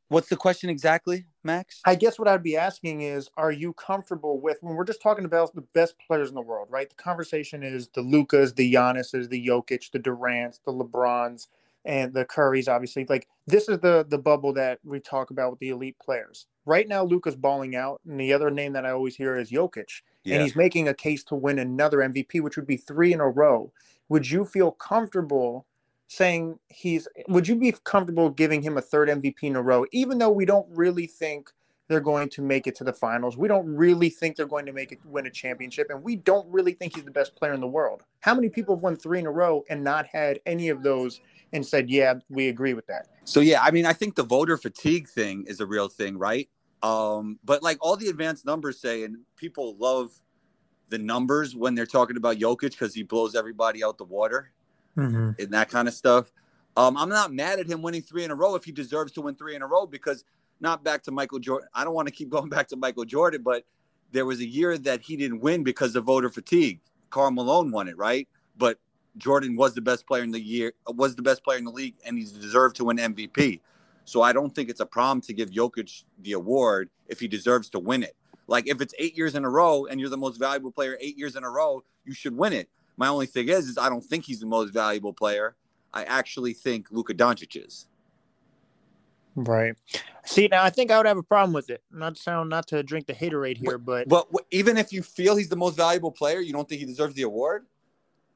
What's 0.09 0.29
the 0.29 0.37
question 0.37 0.69
exactly, 0.69 1.25
Max? 1.43 1.81
I 1.85 1.95
guess 1.95 2.17
what 2.17 2.29
I'd 2.29 2.43
be 2.43 2.55
asking 2.55 3.01
is, 3.01 3.29
are 3.35 3.51
you 3.51 3.73
comfortable 3.73 4.39
with 4.39 4.57
when 4.61 4.75
we're 4.75 4.85
just 4.85 5.01
talking 5.01 5.25
about 5.25 5.53
the 5.53 5.65
best 5.73 5.95
players 6.07 6.29
in 6.29 6.35
the 6.35 6.41
world, 6.41 6.67
right? 6.71 6.89
The 6.89 6.95
conversation 6.95 7.61
is 7.61 7.89
the 7.89 8.01
Lukas, 8.01 8.53
the 8.53 8.73
Giannis's, 8.73 9.27
the 9.27 9.45
Jokic, 9.45 9.91
the 9.91 9.99
Durant's, 9.99 10.59
the 10.65 10.71
LeBrons, 10.71 11.47
and 11.83 12.13
the 12.13 12.23
Currys. 12.23 12.69
Obviously, 12.69 13.05
like 13.09 13.27
this 13.47 13.67
is 13.67 13.79
the 13.79 14.05
the 14.07 14.17
bubble 14.17 14.53
that 14.53 14.79
we 14.85 15.01
talk 15.01 15.29
about 15.29 15.51
with 15.51 15.59
the 15.59 15.69
elite 15.69 15.97
players. 16.01 16.47
Right 16.65 16.87
now, 16.87 17.03
Luka's 17.03 17.35
balling 17.35 17.75
out, 17.75 17.99
and 18.07 18.19
the 18.19 18.31
other 18.31 18.49
name 18.49 18.73
that 18.73 18.85
I 18.85 18.91
always 18.91 19.15
hear 19.15 19.37
is 19.37 19.51
Jokic, 19.51 20.01
and 20.25 20.41
he's 20.41 20.55
making 20.55 20.87
a 20.87 20.93
case 20.93 21.23
to 21.25 21.35
win 21.35 21.59
another 21.59 21.97
MVP, 21.97 22.41
which 22.41 22.55
would 22.55 22.67
be 22.67 22.77
three 22.77 23.11
in 23.11 23.19
a 23.19 23.27
row. 23.29 23.73
Would 24.09 24.29
you 24.29 24.45
feel 24.45 24.71
comfortable? 24.71 25.65
Saying 26.07 26.57
he's 26.69 27.07
would 27.27 27.47
you 27.47 27.55
be 27.55 27.73
comfortable 27.83 28.29
giving 28.29 28.61
him 28.61 28.77
a 28.77 28.81
third 28.81 29.09
MVP 29.09 29.43
in 29.43 29.55
a 29.55 29.61
row, 29.61 29.85
even 29.91 30.17
though 30.17 30.29
we 30.29 30.45
don't 30.45 30.67
really 30.69 31.05
think 31.05 31.51
they're 31.89 31.99
going 31.99 32.27
to 32.29 32.41
make 32.41 32.65
it 32.65 32.75
to 32.75 32.83
the 32.83 32.93
finals? 32.93 33.37
We 33.37 33.47
don't 33.47 33.67
really 33.67 34.09
think 34.09 34.35
they're 34.35 34.47
going 34.47 34.65
to 34.65 34.73
make 34.73 34.91
it 34.91 34.99
win 35.05 35.27
a 35.27 35.29
championship, 35.29 35.87
and 35.89 36.01
we 36.01 36.15
don't 36.15 36.47
really 36.49 36.73
think 36.73 36.95
he's 36.95 37.03
the 37.03 37.11
best 37.11 37.35
player 37.35 37.53
in 37.53 37.59
the 37.59 37.67
world. 37.67 38.03
How 38.21 38.33
many 38.33 38.49
people 38.49 38.75
have 38.75 38.83
won 38.83 38.95
three 38.95 39.19
in 39.19 39.27
a 39.27 39.31
row 39.31 39.63
and 39.69 39.83
not 39.83 40.07
had 40.07 40.39
any 40.45 40.69
of 40.69 40.81
those 40.81 41.19
and 41.53 41.65
said, 41.65 41.89
Yeah, 41.89 42.15
we 42.29 42.47
agree 42.47 42.73
with 42.73 42.87
that? 42.87 43.07
So 43.25 43.41
yeah, 43.41 43.61
I 43.61 43.71
mean, 43.71 43.85
I 43.85 43.93
think 43.93 44.15
the 44.15 44.23
voter 44.23 44.57
fatigue 44.57 45.09
thing 45.09 45.43
is 45.47 45.59
a 45.59 45.65
real 45.65 45.89
thing, 45.89 46.17
right? 46.17 46.49
Um, 46.83 47.39
but 47.43 47.63
like 47.63 47.77
all 47.81 47.97
the 47.97 48.07
advanced 48.07 48.45
numbers 48.45 48.79
say, 48.79 49.03
and 49.03 49.17
people 49.35 49.75
love 49.77 50.11
the 50.89 50.97
numbers 50.97 51.53
when 51.53 51.75
they're 51.75 51.85
talking 51.85 52.15
about 52.15 52.37
Jokic 52.37 52.71
because 52.71 52.93
he 52.93 53.03
blows 53.03 53.35
everybody 53.35 53.83
out 53.83 53.97
the 53.97 54.05
water 54.05 54.53
and 54.97 55.51
that 55.51 55.69
kind 55.69 55.87
of 55.87 55.93
stuff. 55.93 56.31
Um, 56.75 56.95
I'm 56.97 57.09
not 57.09 57.33
mad 57.33 57.59
at 57.59 57.67
him 57.67 57.81
winning 57.81 58.01
three 58.01 58.23
in 58.23 58.31
a 58.31 58.35
row 58.35 58.55
if 58.55 58.63
he 58.63 58.71
deserves 58.71 59.11
to 59.13 59.21
win 59.21 59.35
three 59.35 59.55
in 59.55 59.61
a 59.61 59.67
row 59.67 59.85
because 59.85 60.23
not 60.59 60.83
back 60.83 61.03
to 61.03 61.11
Michael 61.11 61.39
Jordan. 61.39 61.69
I 61.73 61.83
don't 61.83 61.93
want 61.93 62.07
to 62.07 62.13
keep 62.13 62.29
going 62.29 62.49
back 62.55 62.67
to 62.69 62.75
Michael 62.75 63.05
Jordan, 63.05 63.41
but 63.43 63.65
there 64.11 64.25
was 64.25 64.39
a 64.39 64.47
year 64.47 64.77
that 64.77 65.01
he 65.01 65.17
didn't 65.17 65.41
win 65.41 65.63
because 65.63 65.95
of 65.95 66.05
voter 66.05 66.29
fatigue. 66.29 66.79
Karl 67.09 67.31
Malone 67.31 67.71
won 67.71 67.87
it, 67.87 67.97
right? 67.97 68.27
But 68.57 68.79
Jordan 69.17 69.55
was 69.55 69.73
the 69.73 69.81
best 69.81 70.05
player 70.05 70.23
in 70.23 70.31
the 70.31 70.39
year, 70.39 70.73
was 70.87 71.15
the 71.15 71.21
best 71.21 71.43
player 71.43 71.57
in 71.57 71.65
the 71.65 71.71
league, 71.71 71.95
and 72.05 72.17
he's 72.17 72.31
deserved 72.31 72.75
to 72.77 72.85
win 72.85 72.97
MVP. 72.97 73.59
So 74.05 74.21
I 74.21 74.31
don't 74.31 74.53
think 74.53 74.69
it's 74.69 74.79
a 74.79 74.85
problem 74.85 75.21
to 75.21 75.33
give 75.33 75.49
Jokic 75.49 76.03
the 76.19 76.33
award 76.33 76.89
if 77.07 77.19
he 77.19 77.27
deserves 77.27 77.69
to 77.71 77.79
win 77.79 78.03
it. 78.03 78.15
Like 78.47 78.67
if 78.67 78.79
it's 78.79 78.93
eight 78.99 79.17
years 79.17 79.35
in 79.35 79.43
a 79.43 79.49
row 79.49 79.85
and 79.85 79.99
you're 79.99 80.09
the 80.09 80.17
most 80.17 80.37
valuable 80.37 80.71
player 80.71 80.97
eight 81.01 81.17
years 81.17 81.35
in 81.35 81.43
a 81.43 81.49
row, 81.49 81.83
you 82.05 82.13
should 82.13 82.37
win 82.37 82.53
it. 82.53 82.69
My 82.97 83.07
only 83.07 83.27
thing 83.27 83.47
is, 83.49 83.67
is 83.67 83.77
I 83.77 83.89
don't 83.89 84.03
think 84.03 84.25
he's 84.25 84.39
the 84.39 84.45
most 84.47 84.73
valuable 84.73 85.13
player. 85.13 85.55
I 85.93 86.03
actually 86.03 86.53
think 86.53 86.87
Luka 86.91 87.13
Doncic 87.13 87.55
is. 87.65 87.87
Right. 89.35 89.75
See, 90.25 90.47
now 90.47 90.63
I 90.63 90.71
think 90.71 90.89
I 90.89 90.97
would 90.97 91.05
have 91.05 91.17
a 91.17 91.23
problem 91.23 91.53
with 91.53 91.69
it. 91.69 91.83
Not 91.91 92.15
to 92.15 92.21
sound 92.21 92.49
not 92.49 92.67
to 92.69 92.81
drink 92.81 93.05
the 93.05 93.13
haterade 93.13 93.57
here, 93.57 93.77
but 93.77 94.09
But 94.09 94.27
wh- 94.33 94.41
even 94.49 94.77
if 94.77 94.91
you 94.91 95.03
feel 95.03 95.35
he's 95.35 95.49
the 95.49 95.55
most 95.55 95.77
valuable 95.77 96.11
player, 96.11 96.39
you 96.39 96.51
don't 96.53 96.67
think 96.67 96.79
he 96.79 96.87
deserves 96.87 97.13
the 97.13 97.21
award. 97.21 97.67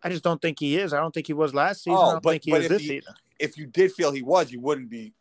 I 0.03 0.09
just 0.09 0.23
don't 0.23 0.39
think 0.41 0.59
he 0.59 0.77
is. 0.77 0.93
I 0.93 0.99
don't 0.99 1.13
think 1.13 1.25
he 1.27 1.33
was 1.33 1.53
last 1.55 1.83
season. 1.83 1.97
Oh, 1.99 2.01
I 2.09 2.11
don't 2.13 2.23
but- 2.23 2.29
think 2.31 2.43
he 2.45 2.51
but 2.51 2.61
is 2.61 2.71
if 2.71 2.81
season. 2.81 3.13
If 3.39 3.57
you 3.57 3.65
did 3.65 3.91
feel 3.91 4.11
he 4.11 4.21
was, 4.21 4.51
you 4.51 4.59
wouldn't 4.59 4.89
be, 4.91 5.13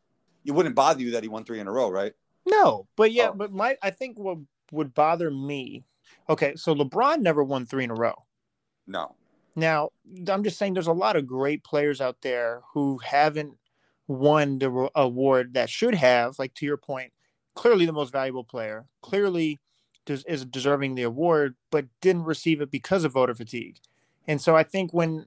you 0.44 0.52
wouldn't 0.52 0.74
bother 0.74 1.00
you 1.00 1.12
that 1.12 1.22
he 1.22 1.28
won 1.30 1.44
three 1.44 1.58
in 1.60 1.66
a 1.66 1.72
row, 1.72 1.88
right? 1.90 2.12
No, 2.46 2.86
but 2.96 3.12
yeah, 3.12 3.28
Oh. 3.28 3.32
but 3.34 3.50
my 3.52 3.78
I 3.82 3.90
think 3.90 4.18
what 4.18 4.36
would 4.72 4.92
bother 4.92 5.30
me. 5.30 5.84
Okay, 6.28 6.54
so 6.56 6.74
LeBron 6.74 7.20
never 7.20 7.42
won 7.42 7.64
three 7.64 7.84
in 7.84 7.90
a 7.90 7.94
row. 7.94 8.24
No. 8.86 9.14
Now, 9.60 9.90
I'm 10.28 10.42
just 10.42 10.58
saying 10.58 10.74
there's 10.74 10.86
a 10.86 10.92
lot 10.92 11.16
of 11.16 11.26
great 11.26 11.62
players 11.62 12.00
out 12.00 12.16
there 12.22 12.62
who 12.72 12.98
haven't 12.98 13.56
won 14.08 14.58
the 14.58 14.90
award 14.94 15.54
that 15.54 15.70
should 15.70 15.94
have, 15.94 16.38
like 16.38 16.54
to 16.54 16.66
your 16.66 16.76
point, 16.76 17.12
clearly 17.54 17.86
the 17.86 17.92
most 17.92 18.10
valuable 18.10 18.42
player, 18.42 18.86
clearly 19.02 19.60
des- 20.06 20.24
is 20.26 20.44
deserving 20.44 20.94
the 20.94 21.02
award, 21.02 21.54
but 21.70 21.86
didn't 22.00 22.24
receive 22.24 22.60
it 22.60 22.70
because 22.70 23.04
of 23.04 23.12
voter 23.12 23.34
fatigue. 23.34 23.76
And 24.26 24.40
so 24.40 24.56
I 24.56 24.62
think 24.62 24.92
when 24.92 25.26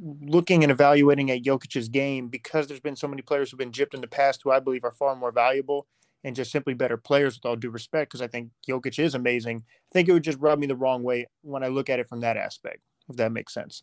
looking 0.00 0.62
and 0.62 0.72
evaluating 0.72 1.30
at 1.30 1.42
Jokic's 1.42 1.88
game, 1.88 2.28
because 2.28 2.66
there's 2.66 2.80
been 2.80 2.96
so 2.96 3.08
many 3.08 3.22
players 3.22 3.50
who've 3.50 3.58
been 3.58 3.72
gypped 3.72 3.94
in 3.94 4.00
the 4.00 4.08
past 4.08 4.42
who 4.42 4.50
I 4.50 4.60
believe 4.60 4.84
are 4.84 4.92
far 4.92 5.14
more 5.14 5.32
valuable 5.32 5.86
and 6.24 6.34
just 6.34 6.50
simply 6.50 6.74
better 6.74 6.96
players 6.96 7.36
with 7.36 7.46
all 7.46 7.56
due 7.56 7.70
respect, 7.70 8.10
because 8.10 8.22
I 8.22 8.26
think 8.26 8.50
Jokic 8.66 8.98
is 8.98 9.14
amazing, 9.14 9.62
I 9.68 9.92
think 9.92 10.08
it 10.08 10.12
would 10.12 10.24
just 10.24 10.38
rub 10.40 10.58
me 10.58 10.66
the 10.66 10.74
wrong 10.74 11.02
way 11.02 11.26
when 11.42 11.62
I 11.62 11.68
look 11.68 11.90
at 11.90 12.00
it 12.00 12.08
from 12.08 12.20
that 12.20 12.36
aspect, 12.36 12.80
if 13.08 13.16
that 13.16 13.30
makes 13.30 13.52
sense. 13.52 13.82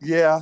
Yeah. 0.00 0.40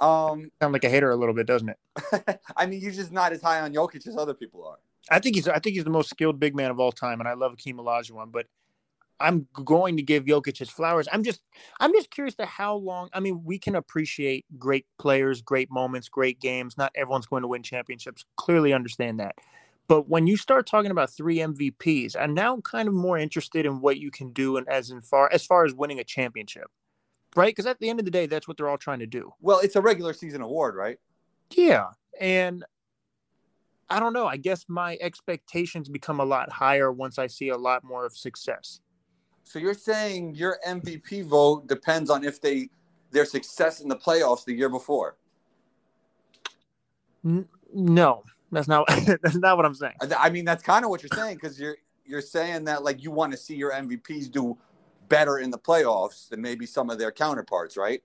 Um. 0.00 0.50
sound 0.60 0.72
like 0.72 0.84
a 0.84 0.88
hater 0.88 1.10
a 1.10 1.16
little 1.16 1.34
bit, 1.34 1.46
doesn't 1.46 1.68
it? 1.68 2.40
I 2.56 2.66
mean, 2.66 2.80
you're 2.80 2.92
just 2.92 3.12
not 3.12 3.32
as 3.32 3.40
high 3.40 3.60
on 3.60 3.72
Jokic 3.72 4.06
as 4.06 4.16
other 4.16 4.34
people 4.34 4.66
are. 4.66 4.78
I 5.10 5.20
think 5.20 5.36
he's 5.36 5.46
I 5.46 5.58
think 5.58 5.74
he's 5.74 5.84
the 5.84 5.90
most 5.90 6.10
skilled 6.10 6.40
big 6.40 6.56
man 6.56 6.70
of 6.70 6.80
all 6.80 6.90
time, 6.90 7.20
and 7.20 7.28
I 7.28 7.34
love 7.34 7.52
Hakeem 7.52 7.76
Olajuwon, 7.76 8.32
but 8.32 8.46
I'm 9.20 9.46
going 9.52 9.96
to 9.96 10.02
give 10.02 10.24
Jokic 10.24 10.58
his 10.58 10.70
flowers. 10.70 11.08
I'm 11.12 11.22
just 11.22 11.40
I'm 11.80 11.92
just 11.92 12.10
curious 12.10 12.34
to 12.36 12.46
how 12.46 12.76
long. 12.76 13.08
I 13.12 13.20
mean, 13.20 13.42
we 13.44 13.58
can 13.58 13.76
appreciate 13.76 14.44
great 14.58 14.86
players, 14.98 15.40
great 15.40 15.70
moments, 15.70 16.08
great 16.08 16.40
games. 16.40 16.76
Not 16.76 16.92
everyone's 16.94 17.26
going 17.26 17.42
to 17.42 17.48
win 17.48 17.62
championships. 17.62 18.24
Clearly 18.36 18.72
understand 18.72 19.20
that. 19.20 19.36
But 19.86 20.08
when 20.08 20.26
you 20.26 20.36
start 20.36 20.66
talking 20.66 20.90
about 20.90 21.10
three 21.10 21.38
MVPs, 21.38 22.16
I'm 22.18 22.34
now 22.34 22.58
kind 22.60 22.88
of 22.88 22.94
more 22.94 23.18
interested 23.18 23.66
in 23.66 23.80
what 23.80 23.98
you 23.98 24.10
can 24.10 24.32
do 24.32 24.56
and 24.56 24.68
as 24.68 24.90
in 24.90 25.02
far 25.02 25.30
as 25.32 25.44
far 25.44 25.64
as 25.64 25.74
winning 25.74 26.00
a 26.00 26.04
championship. 26.04 26.70
Right? 27.36 27.50
Because 27.54 27.66
at 27.66 27.80
the 27.80 27.90
end 27.90 27.98
of 27.98 28.04
the 28.04 28.12
day, 28.12 28.26
that's 28.26 28.46
what 28.46 28.56
they're 28.56 28.68
all 28.68 28.78
trying 28.78 29.00
to 29.00 29.06
do. 29.06 29.32
Well, 29.40 29.58
it's 29.58 29.76
a 29.76 29.80
regular 29.80 30.12
season 30.12 30.40
award, 30.40 30.76
right? 30.76 30.98
Yeah. 31.50 31.88
And 32.20 32.64
I 33.90 34.00
don't 34.00 34.12
know. 34.12 34.26
I 34.26 34.36
guess 34.36 34.64
my 34.68 34.96
expectations 35.00 35.88
become 35.88 36.20
a 36.20 36.24
lot 36.24 36.50
higher 36.50 36.90
once 36.90 37.18
I 37.18 37.26
see 37.26 37.48
a 37.48 37.56
lot 37.56 37.84
more 37.84 38.06
of 38.06 38.16
success. 38.16 38.80
So 39.44 39.58
you're 39.58 39.74
saying 39.74 40.34
your 40.34 40.58
MVP 40.66 41.24
vote 41.24 41.68
depends 41.68 42.10
on 42.10 42.24
if 42.24 42.40
they 42.40 42.70
their 43.10 43.24
success 43.24 43.80
in 43.80 43.88
the 43.88 43.96
playoffs 43.96 44.44
the 44.44 44.54
year 44.54 44.68
before. 44.68 45.16
N- 47.24 47.48
no, 47.72 48.24
that's 48.50 48.68
not 48.68 48.86
that's 49.22 49.36
not 49.36 49.56
what 49.56 49.64
I'm 49.66 49.74
saying. 49.74 49.94
I- 50.00 50.30
mean, 50.30 50.44
that's 50.44 50.62
kind 50.62 50.84
of 50.84 50.90
what 50.90 51.02
you're 51.02 51.16
saying 51.16 51.36
because 51.36 51.58
you're 51.60 51.76
you're 52.04 52.20
saying 52.20 52.64
that 52.64 52.82
like 52.82 53.02
you 53.02 53.10
want 53.10 53.32
to 53.32 53.38
see 53.38 53.54
your 53.54 53.72
MVPs 53.72 54.30
do 54.30 54.58
better 55.08 55.38
in 55.38 55.50
the 55.50 55.58
playoffs 55.58 56.28
than 56.28 56.40
maybe 56.40 56.66
some 56.66 56.90
of 56.90 56.98
their 56.98 57.12
counterparts, 57.12 57.76
right? 57.76 58.02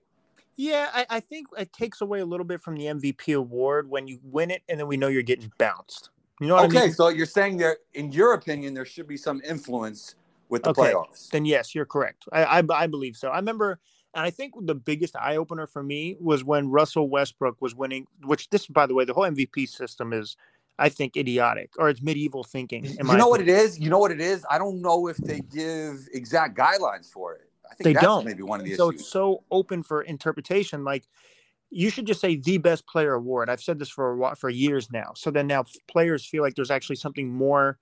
Yeah, 0.56 0.90
I, 0.92 1.06
I 1.08 1.20
think 1.20 1.46
it 1.56 1.72
takes 1.72 2.02
away 2.02 2.20
a 2.20 2.26
little 2.26 2.44
bit 2.44 2.60
from 2.60 2.76
the 2.76 2.84
MVP 2.84 3.34
award 3.34 3.88
when 3.88 4.06
you 4.06 4.20
win 4.22 4.50
it 4.50 4.62
and 4.68 4.78
then 4.78 4.86
we 4.86 4.98
know 4.98 5.08
you're 5.08 5.22
getting 5.22 5.50
bounced. 5.56 6.10
You 6.40 6.48
know 6.48 6.56
what 6.56 6.64
okay, 6.66 6.78
I 6.78 6.84
mean? 6.84 6.92
so 6.92 7.08
you're 7.08 7.26
saying 7.26 7.56
there, 7.56 7.78
in 7.94 8.12
your 8.12 8.34
opinion, 8.34 8.74
there 8.74 8.84
should 8.84 9.06
be 9.06 9.16
some 9.16 9.40
influence 9.46 10.16
with 10.50 10.64
the 10.64 10.70
Okay. 10.70 10.92
playoffs. 10.92 11.30
Then 11.30 11.44
yes, 11.46 11.74
you're 11.74 11.86
correct. 11.86 12.24
I, 12.32 12.44
I 12.60 12.62
I 12.74 12.86
believe 12.86 13.16
so. 13.16 13.30
I 13.30 13.36
remember, 13.36 13.78
and 14.14 14.24
I 14.24 14.30
think 14.30 14.54
the 14.60 14.74
biggest 14.74 15.16
eye 15.16 15.36
opener 15.36 15.66
for 15.66 15.82
me 15.82 16.16
was 16.20 16.44
when 16.44 16.68
Russell 16.68 17.08
Westbrook 17.08 17.62
was 17.62 17.74
winning. 17.74 18.06
Which 18.24 18.50
this, 18.50 18.66
by 18.66 18.86
the 18.86 18.94
way, 18.94 19.04
the 19.04 19.14
whole 19.14 19.24
MVP 19.24 19.68
system 19.68 20.12
is, 20.12 20.36
I 20.78 20.88
think, 20.88 21.16
idiotic 21.16 21.70
or 21.78 21.88
it's 21.88 22.02
medieval 22.02 22.44
thinking. 22.44 22.84
in 22.84 23.06
You 23.06 23.16
know 23.16 23.28
what 23.28 23.40
it 23.40 23.48
is? 23.48 23.78
You 23.78 23.88
know 23.88 23.98
what 23.98 24.10
it 24.10 24.20
is? 24.20 24.44
I 24.50 24.58
don't 24.58 24.82
know 24.82 25.06
if 25.06 25.16
they 25.18 25.40
give 25.40 26.08
exact 26.12 26.58
guidelines 26.58 27.10
for 27.10 27.34
it. 27.34 27.48
I 27.70 27.74
think 27.74 27.84
They 27.84 27.92
that's 27.92 28.04
don't. 28.04 28.26
maybe 28.26 28.42
one 28.42 28.60
of 28.60 28.66
the 28.66 28.74
so 28.74 28.88
issues. 28.88 29.02
it's 29.02 29.10
so 29.10 29.44
open 29.50 29.82
for 29.84 30.02
interpretation. 30.02 30.84
Like 30.84 31.04
you 31.70 31.88
should 31.88 32.06
just 32.06 32.20
say 32.20 32.34
the 32.34 32.58
best 32.58 32.86
player 32.88 33.14
award. 33.14 33.48
I've 33.48 33.62
said 33.62 33.78
this 33.78 33.88
for 33.88 34.10
a 34.10 34.16
while, 34.16 34.34
for 34.34 34.50
years 34.50 34.90
now. 34.90 35.12
So 35.14 35.30
then 35.30 35.46
now 35.46 35.64
players 35.86 36.26
feel 36.26 36.42
like 36.42 36.56
there's 36.56 36.70
actually 36.72 36.96
something 36.96 37.32
more 37.32 37.78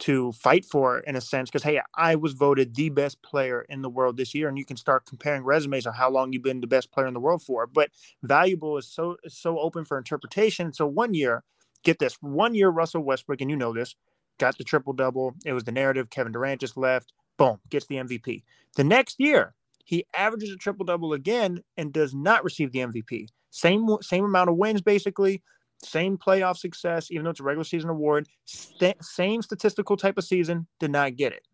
to 0.00 0.32
fight 0.32 0.64
for 0.64 0.98
in 1.00 1.14
a 1.14 1.20
sense 1.20 1.50
because 1.50 1.62
hey, 1.62 1.80
I 1.94 2.16
was 2.16 2.32
voted 2.32 2.74
the 2.74 2.88
best 2.88 3.22
player 3.22 3.64
in 3.68 3.82
the 3.82 3.90
world 3.90 4.16
this 4.16 4.34
year, 4.34 4.48
and 4.48 4.58
you 4.58 4.64
can 4.64 4.76
start 4.76 5.06
comparing 5.06 5.44
resumes 5.44 5.86
on 5.86 5.94
how 5.94 6.10
long 6.10 6.32
you've 6.32 6.42
been 6.42 6.60
the 6.60 6.66
best 6.66 6.90
player 6.90 7.06
in 7.06 7.14
the 7.14 7.20
world 7.20 7.42
for. 7.42 7.66
But 7.66 7.90
valuable 8.22 8.76
is 8.78 8.86
so 8.90 9.16
is 9.24 9.38
so 9.38 9.58
open 9.58 9.84
for 9.84 9.98
interpretation. 9.98 10.72
So 10.72 10.86
one 10.86 11.14
year, 11.14 11.44
get 11.84 11.98
this, 11.98 12.16
one 12.20 12.54
year 12.54 12.70
Russell 12.70 13.04
Westbrook, 13.04 13.40
and 13.40 13.50
you 13.50 13.56
know 13.56 13.72
this, 13.72 13.94
got 14.38 14.58
the 14.58 14.64
triple 14.64 14.94
double. 14.94 15.34
It 15.44 15.52
was 15.52 15.64
the 15.64 15.72
narrative. 15.72 16.10
Kevin 16.10 16.32
Durant 16.32 16.60
just 16.60 16.76
left. 16.76 17.12
Boom, 17.36 17.60
gets 17.70 17.86
the 17.86 17.96
MVP. 17.96 18.42
The 18.76 18.84
next 18.84 19.20
year, 19.20 19.54
he 19.84 20.06
averages 20.16 20.50
a 20.50 20.56
triple 20.56 20.84
double 20.84 21.12
again 21.12 21.62
and 21.76 21.92
does 21.92 22.14
not 22.14 22.44
receive 22.44 22.72
the 22.72 22.80
MVP. 22.80 23.28
Same 23.50 23.86
same 24.00 24.24
amount 24.24 24.48
of 24.48 24.56
wins, 24.56 24.80
basically, 24.80 25.42
same 25.82 26.18
playoff 26.18 26.56
success, 26.56 27.10
even 27.10 27.24
though 27.24 27.30
it's 27.30 27.40
a 27.40 27.44
regular 27.44 27.64
season 27.64 27.90
award. 27.90 28.28
St- 28.44 29.02
same 29.02 29.42
statistical 29.42 29.96
type 29.96 30.18
of 30.18 30.24
season, 30.24 30.66
did 30.78 30.90
not 30.90 31.16
get 31.16 31.32
it. 31.32 31.46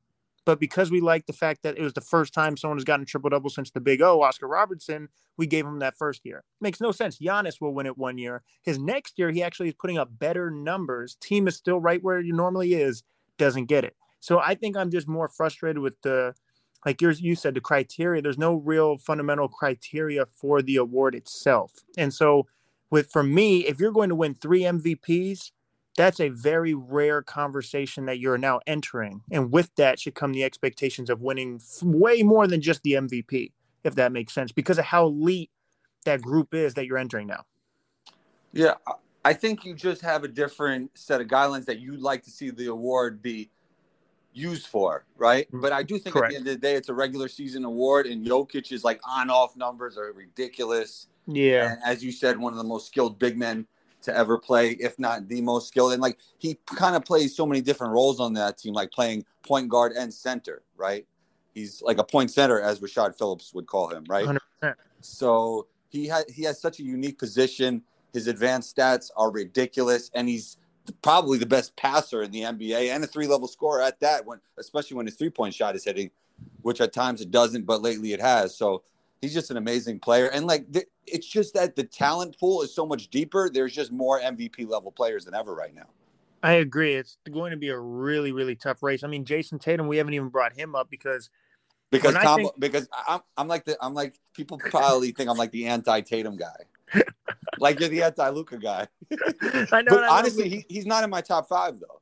But 0.44 0.60
because 0.60 0.92
we 0.92 1.00
like 1.00 1.26
the 1.26 1.32
fact 1.32 1.64
that 1.64 1.76
it 1.76 1.82
was 1.82 1.92
the 1.92 2.00
first 2.00 2.32
time 2.32 2.56
someone 2.56 2.78
has 2.78 2.84
gotten 2.84 3.02
a 3.02 3.06
triple 3.06 3.30
double 3.30 3.50
since 3.50 3.70
the 3.72 3.80
Big 3.80 4.00
O, 4.00 4.22
Oscar 4.22 4.46
Robertson, 4.46 5.08
we 5.36 5.46
gave 5.46 5.66
him 5.66 5.80
that 5.80 5.98
first 5.98 6.24
year. 6.24 6.44
Makes 6.60 6.80
no 6.80 6.92
sense. 6.92 7.18
Giannis 7.18 7.60
will 7.60 7.74
win 7.74 7.86
it 7.86 7.98
one 7.98 8.16
year. 8.16 8.44
His 8.62 8.78
next 8.78 9.18
year, 9.18 9.30
he 9.30 9.42
actually 9.42 9.68
is 9.68 9.74
putting 9.74 9.98
up 9.98 10.08
better 10.18 10.50
numbers. 10.50 11.16
Team 11.16 11.48
is 11.48 11.56
still 11.56 11.80
right 11.80 12.02
where 12.02 12.22
he 12.22 12.30
normally 12.30 12.74
is, 12.74 13.02
doesn't 13.38 13.66
get 13.66 13.84
it. 13.84 13.96
So 14.20 14.38
I 14.38 14.54
think 14.54 14.76
I'm 14.76 14.90
just 14.90 15.08
more 15.08 15.28
frustrated 15.28 15.78
with 15.78 16.00
the 16.02 16.34
like 16.84 17.02
yours 17.02 17.20
you 17.20 17.34
said 17.34 17.54
the 17.54 17.60
criteria 17.60 18.22
there's 18.22 18.38
no 18.38 18.54
real 18.54 18.96
fundamental 18.98 19.48
criteria 19.48 20.24
for 20.26 20.62
the 20.62 20.76
award 20.76 21.14
itself 21.14 21.72
and 21.96 22.14
so 22.14 22.46
with 22.90 23.10
for 23.10 23.22
me 23.22 23.66
if 23.66 23.78
you're 23.80 23.92
going 23.92 24.08
to 24.08 24.14
win 24.14 24.34
three 24.34 24.62
mvps 24.62 25.50
that's 25.96 26.20
a 26.20 26.28
very 26.28 26.74
rare 26.74 27.22
conversation 27.22 28.06
that 28.06 28.18
you're 28.18 28.38
now 28.38 28.60
entering 28.66 29.22
and 29.30 29.50
with 29.52 29.70
that 29.76 29.98
should 29.98 30.14
come 30.14 30.32
the 30.32 30.44
expectations 30.44 31.08
of 31.10 31.20
winning 31.22 31.60
way 31.82 32.22
more 32.22 32.46
than 32.46 32.60
just 32.60 32.82
the 32.82 32.92
mvp 32.92 33.50
if 33.84 33.94
that 33.94 34.12
makes 34.12 34.32
sense 34.32 34.52
because 34.52 34.78
of 34.78 34.84
how 34.84 35.06
elite 35.06 35.50
that 36.04 36.20
group 36.22 36.54
is 36.54 36.74
that 36.74 36.86
you're 36.86 36.98
entering 36.98 37.26
now 37.26 37.44
Yeah, 38.52 38.74
I- 39.24 39.32
think 39.34 39.64
you 39.64 39.74
just 39.74 40.02
have 40.02 40.22
a 40.22 40.28
different 40.28 40.96
set 40.96 41.20
of 41.20 41.26
guidelines 41.26 41.64
that 41.64 41.80
you'd 41.80 42.00
like 42.00 42.22
to 42.22 42.30
see 42.30 42.50
the 42.50 42.66
award 42.66 43.20
be 43.20 43.50
used 44.32 44.66
for, 44.68 45.04
right? 45.16 45.48
Mm-hmm. 45.48 45.60
But 45.60 45.72
I 45.72 45.82
do 45.82 45.98
think 45.98 46.14
Correct. 46.14 46.26
at 46.26 46.30
the 46.30 46.36
end 46.36 46.46
of 46.48 46.54
the 46.54 46.60
day, 46.60 46.74
it's 46.76 46.88
a 46.88 46.94
regular 46.94 47.26
season 47.26 47.64
award, 47.64 48.06
and 48.06 48.24
Jokic's 48.24 48.84
like 48.84 49.00
on-off 49.04 49.56
numbers 49.56 49.98
are 49.98 50.12
ridiculous. 50.12 51.08
Yeah 51.26 51.72
And 51.72 51.78
as 51.84 52.04
you 52.04 52.12
said, 52.12 52.38
one 52.38 52.52
of 52.52 52.58
the 52.58 52.64
most 52.64 52.86
skilled 52.86 53.18
big 53.18 53.36
men 53.36 53.66
to 54.02 54.16
ever 54.16 54.38
play, 54.38 54.70
if 54.70 54.98
not 54.98 55.28
the 55.28 55.40
most 55.40 55.68
skilled. 55.68 55.92
And 55.92 56.00
like 56.00 56.18
he 56.38 56.58
kind 56.64 56.96
of 56.96 57.04
plays 57.04 57.36
so 57.36 57.44
many 57.44 57.60
different 57.60 57.92
roles 57.92 58.20
on 58.20 58.32
that 58.34 58.58
team, 58.58 58.72
like 58.72 58.90
playing 58.90 59.24
point 59.42 59.68
guard 59.68 59.92
and 59.92 60.12
center, 60.12 60.62
right? 60.76 61.06
He's 61.54 61.82
like 61.82 61.98
a 61.98 62.04
point 62.04 62.30
center, 62.30 62.60
as 62.60 62.80
Rashad 62.80 63.16
Phillips 63.16 63.52
would 63.54 63.66
call 63.66 63.88
him, 63.88 64.04
right? 64.08 64.26
100% 64.62 64.74
So 65.00 65.66
he 65.88 66.06
has 66.06 66.24
he 66.28 66.42
has 66.44 66.60
such 66.60 66.80
a 66.80 66.82
unique 66.82 67.18
position. 67.18 67.82
His 68.12 68.28
advanced 68.28 68.76
stats 68.76 69.10
are 69.16 69.30
ridiculous, 69.30 70.10
and 70.14 70.28
he's 70.28 70.58
probably 71.02 71.38
the 71.38 71.46
best 71.46 71.74
passer 71.76 72.22
in 72.22 72.30
the 72.30 72.42
NBA 72.42 72.94
and 72.94 73.02
a 73.02 73.06
three 73.06 73.26
level 73.26 73.48
scorer 73.48 73.82
at 73.82 73.98
that. 74.00 74.24
When 74.24 74.40
especially 74.58 74.96
when 74.96 75.06
his 75.06 75.16
three 75.16 75.30
point 75.30 75.54
shot 75.54 75.74
is 75.74 75.84
hitting, 75.84 76.10
which 76.62 76.80
at 76.80 76.92
times 76.92 77.20
it 77.20 77.30
doesn't, 77.30 77.64
but 77.64 77.82
lately 77.82 78.12
it 78.12 78.20
has. 78.20 78.54
So 78.56 78.82
he's 79.26 79.34
just 79.34 79.50
an 79.50 79.56
amazing 79.56 79.98
player, 79.98 80.26
and 80.26 80.46
like 80.46 80.72
th- 80.72 80.86
it's 81.04 81.26
just 81.26 81.54
that 81.54 81.74
the 81.76 81.84
talent 81.84 82.38
pool 82.38 82.62
is 82.62 82.74
so 82.74 82.86
much 82.86 83.08
deeper. 83.08 83.50
There's 83.52 83.72
just 83.72 83.90
more 83.90 84.20
MVP 84.20 84.68
level 84.68 84.92
players 84.92 85.24
than 85.24 85.34
ever 85.34 85.54
right 85.54 85.74
now. 85.74 85.88
I 86.42 86.52
agree. 86.54 86.94
It's 86.94 87.18
going 87.30 87.50
to 87.50 87.56
be 87.56 87.70
a 87.70 87.78
really, 87.78 88.30
really 88.30 88.54
tough 88.54 88.82
race. 88.82 89.02
I 89.02 89.08
mean, 89.08 89.24
Jayson 89.24 89.58
Tatum, 89.58 89.88
we 89.88 89.96
haven't 89.96 90.14
even 90.14 90.28
brought 90.28 90.52
him 90.52 90.76
up 90.76 90.88
because 90.90 91.28
because 91.90 92.14
I 92.14 92.36
think, 92.36 92.52
because 92.58 92.88
I'm 93.08 93.20
I'm 93.36 93.48
like 93.48 93.64
the 93.64 93.76
I'm 93.80 93.94
like 93.94 94.18
people 94.32 94.58
probably 94.58 95.10
think 95.10 95.28
I'm 95.28 95.36
like 95.36 95.50
the 95.50 95.66
anti 95.66 96.00
Tatum 96.02 96.36
guy. 96.36 97.02
like 97.58 97.80
you're 97.80 97.88
the 97.88 98.04
anti 98.04 98.28
Luka 98.28 98.58
guy. 98.58 98.86
I 99.72 99.82
know. 99.82 99.90
But 99.90 100.04
I 100.04 100.18
honestly, 100.18 100.44
love- 100.44 100.52
he, 100.52 100.66
he's 100.68 100.86
not 100.86 101.02
in 101.02 101.10
my 101.10 101.20
top 101.20 101.48
five 101.48 101.80
though. 101.80 102.00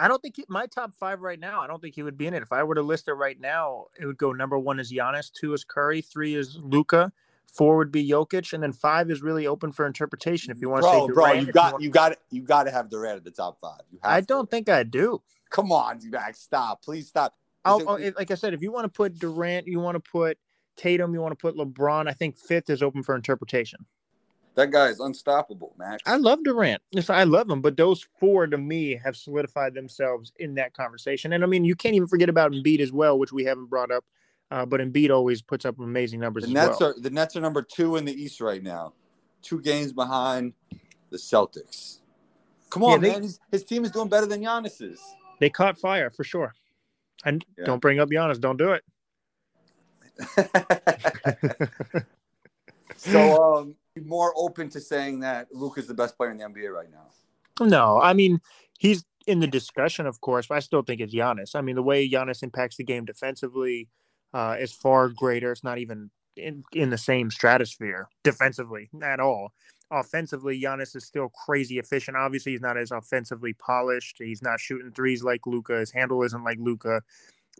I 0.00 0.08
don't 0.08 0.22
think 0.22 0.36
he, 0.36 0.44
my 0.48 0.66
top 0.66 0.94
five 0.94 1.20
right 1.20 1.38
now. 1.38 1.60
I 1.60 1.66
don't 1.66 1.80
think 1.80 1.94
he 1.94 2.02
would 2.02 2.16
be 2.16 2.26
in 2.26 2.34
it. 2.34 2.42
If 2.42 2.52
I 2.52 2.62
were 2.62 2.74
to 2.74 2.82
list 2.82 3.08
it 3.08 3.12
right 3.12 3.38
now, 3.38 3.86
it 4.00 4.06
would 4.06 4.16
go 4.18 4.32
number 4.32 4.58
one 4.58 4.80
is 4.80 4.92
Giannis, 4.92 5.30
two 5.30 5.52
is 5.52 5.62
Curry, 5.64 6.00
three 6.00 6.34
is 6.34 6.58
Luka, 6.62 7.12
four 7.52 7.76
would 7.76 7.92
be 7.92 8.08
Jokic, 8.08 8.52
and 8.52 8.62
then 8.62 8.72
five 8.72 9.10
is 9.10 9.20
really 9.22 9.46
open 9.46 9.72
for 9.72 9.86
interpretation. 9.86 10.50
If 10.50 10.60
you 10.60 10.70
want 10.70 10.84
to 10.84 10.90
Bro, 10.90 11.08
Durant, 11.08 11.46
you 11.46 11.52
got 11.52 11.72
want- 11.74 11.84
you 11.84 11.90
got 11.90 12.16
you 12.30 12.42
got 12.42 12.62
to 12.64 12.70
have 12.70 12.88
Durant 12.88 13.18
at 13.18 13.24
the 13.24 13.30
top 13.30 13.58
five. 13.60 13.80
You 13.92 13.98
have 14.02 14.12
I 14.12 14.20
to. 14.20 14.26
don't 14.26 14.50
think 14.50 14.68
I 14.68 14.82
do. 14.84 15.20
Come 15.50 15.70
on, 15.72 16.00
Max, 16.10 16.40
stop. 16.40 16.82
Please 16.82 17.08
stop. 17.08 17.34
It- 17.66 18.16
like 18.16 18.30
I 18.30 18.34
said, 18.36 18.54
if 18.54 18.62
you 18.62 18.72
want 18.72 18.84
to 18.84 18.88
put 18.90 19.18
Durant, 19.18 19.66
you 19.66 19.80
want 19.80 20.02
to 20.02 20.10
put 20.10 20.38
Tatum, 20.76 21.12
you 21.12 21.20
want 21.20 21.32
to 21.32 21.36
put 21.36 21.56
LeBron. 21.56 22.08
I 22.08 22.12
think 22.12 22.38
fifth 22.38 22.70
is 22.70 22.82
open 22.82 23.02
for 23.02 23.14
interpretation. 23.14 23.84
That 24.56 24.70
guy 24.70 24.88
is 24.88 25.00
unstoppable, 25.00 25.74
Max. 25.78 26.02
I 26.06 26.16
love 26.16 26.42
Durant. 26.42 26.82
Yes, 26.90 27.08
I 27.08 27.22
love 27.24 27.48
him, 27.48 27.60
but 27.62 27.76
those 27.76 28.06
four 28.18 28.46
to 28.46 28.58
me 28.58 28.96
have 29.02 29.16
solidified 29.16 29.74
themselves 29.74 30.32
in 30.38 30.54
that 30.56 30.74
conversation. 30.74 31.32
And 31.32 31.44
I 31.44 31.46
mean, 31.46 31.64
you 31.64 31.76
can't 31.76 31.94
even 31.94 32.08
forget 32.08 32.28
about 32.28 32.52
Embiid 32.52 32.80
as 32.80 32.92
well, 32.92 33.18
which 33.18 33.32
we 33.32 33.44
haven't 33.44 33.66
brought 33.66 33.90
up. 33.90 34.04
Uh, 34.50 34.66
but 34.66 34.80
Embiid 34.80 35.10
always 35.10 35.40
puts 35.40 35.64
up 35.64 35.78
amazing 35.78 36.18
numbers 36.18 36.42
the 36.42 36.48
as 36.48 36.54
Nets 36.54 36.80
well. 36.80 36.90
are 36.90 37.00
the 37.00 37.10
Nets 37.10 37.36
are 37.36 37.40
number 37.40 37.62
two 37.62 37.94
in 37.96 38.04
the 38.04 38.12
East 38.12 38.40
right 38.40 38.62
now, 38.62 38.92
two 39.42 39.60
games 39.60 39.92
behind 39.92 40.52
the 41.10 41.16
Celtics. 41.16 41.98
Come 42.70 42.82
on, 42.82 42.90
Yeah, 42.90 42.98
they- 42.98 43.10
man. 43.12 43.22
His, 43.22 43.38
his 43.52 43.64
team 43.64 43.84
is 43.84 43.92
doing 43.92 44.08
better 44.08 44.26
than 44.26 44.42
Giannis's. 44.42 45.00
They 45.38 45.50
caught 45.50 45.78
fire 45.78 46.10
for 46.10 46.24
sure. 46.24 46.52
And 47.24 47.44
Yeah. 47.56 47.66
don't 47.66 47.80
bring 47.80 48.00
up 48.00 48.08
Giannis. 48.10 48.40
Don't 48.40 48.56
do 48.56 48.72
it. 48.72 48.84
so, 52.96 53.42
um, 53.58 53.76
more 54.04 54.32
open 54.36 54.68
to 54.70 54.80
saying 54.80 55.20
that 55.20 55.48
Luka's 55.52 55.86
the 55.86 55.94
best 55.94 56.16
player 56.16 56.30
in 56.30 56.38
the 56.38 56.44
NBA 56.44 56.72
right 56.72 56.90
now. 56.90 57.66
No, 57.66 58.00
I 58.00 58.12
mean 58.12 58.40
he's 58.78 59.04
in 59.26 59.40
the 59.40 59.46
discussion, 59.46 60.06
of 60.06 60.20
course, 60.20 60.46
but 60.46 60.56
I 60.56 60.60
still 60.60 60.82
think 60.82 61.00
it's 61.00 61.14
Giannis. 61.14 61.54
I 61.54 61.60
mean, 61.60 61.76
the 61.76 61.82
way 61.82 62.08
Giannis 62.08 62.42
impacts 62.42 62.76
the 62.76 62.84
game 62.84 63.04
defensively 63.04 63.88
uh, 64.32 64.56
is 64.58 64.72
far 64.72 65.08
greater. 65.08 65.52
It's 65.52 65.62
not 65.62 65.78
even 65.78 66.10
in, 66.36 66.64
in 66.72 66.90
the 66.90 66.98
same 66.98 67.30
stratosphere 67.30 68.08
defensively 68.24 68.88
at 69.02 69.20
all. 69.20 69.52
Offensively, 69.90 70.60
Giannis 70.60 70.94
is 70.94 71.04
still 71.04 71.28
crazy 71.28 71.78
efficient. 71.78 72.16
Obviously, 72.16 72.52
he's 72.52 72.60
not 72.60 72.78
as 72.78 72.92
offensively 72.92 73.52
polished. 73.54 74.16
He's 74.18 74.42
not 74.42 74.60
shooting 74.60 74.92
threes 74.92 75.22
like 75.22 75.46
Luka. 75.46 75.78
His 75.78 75.90
handle 75.90 76.22
isn't 76.22 76.44
like 76.44 76.58
Luka. 76.60 77.02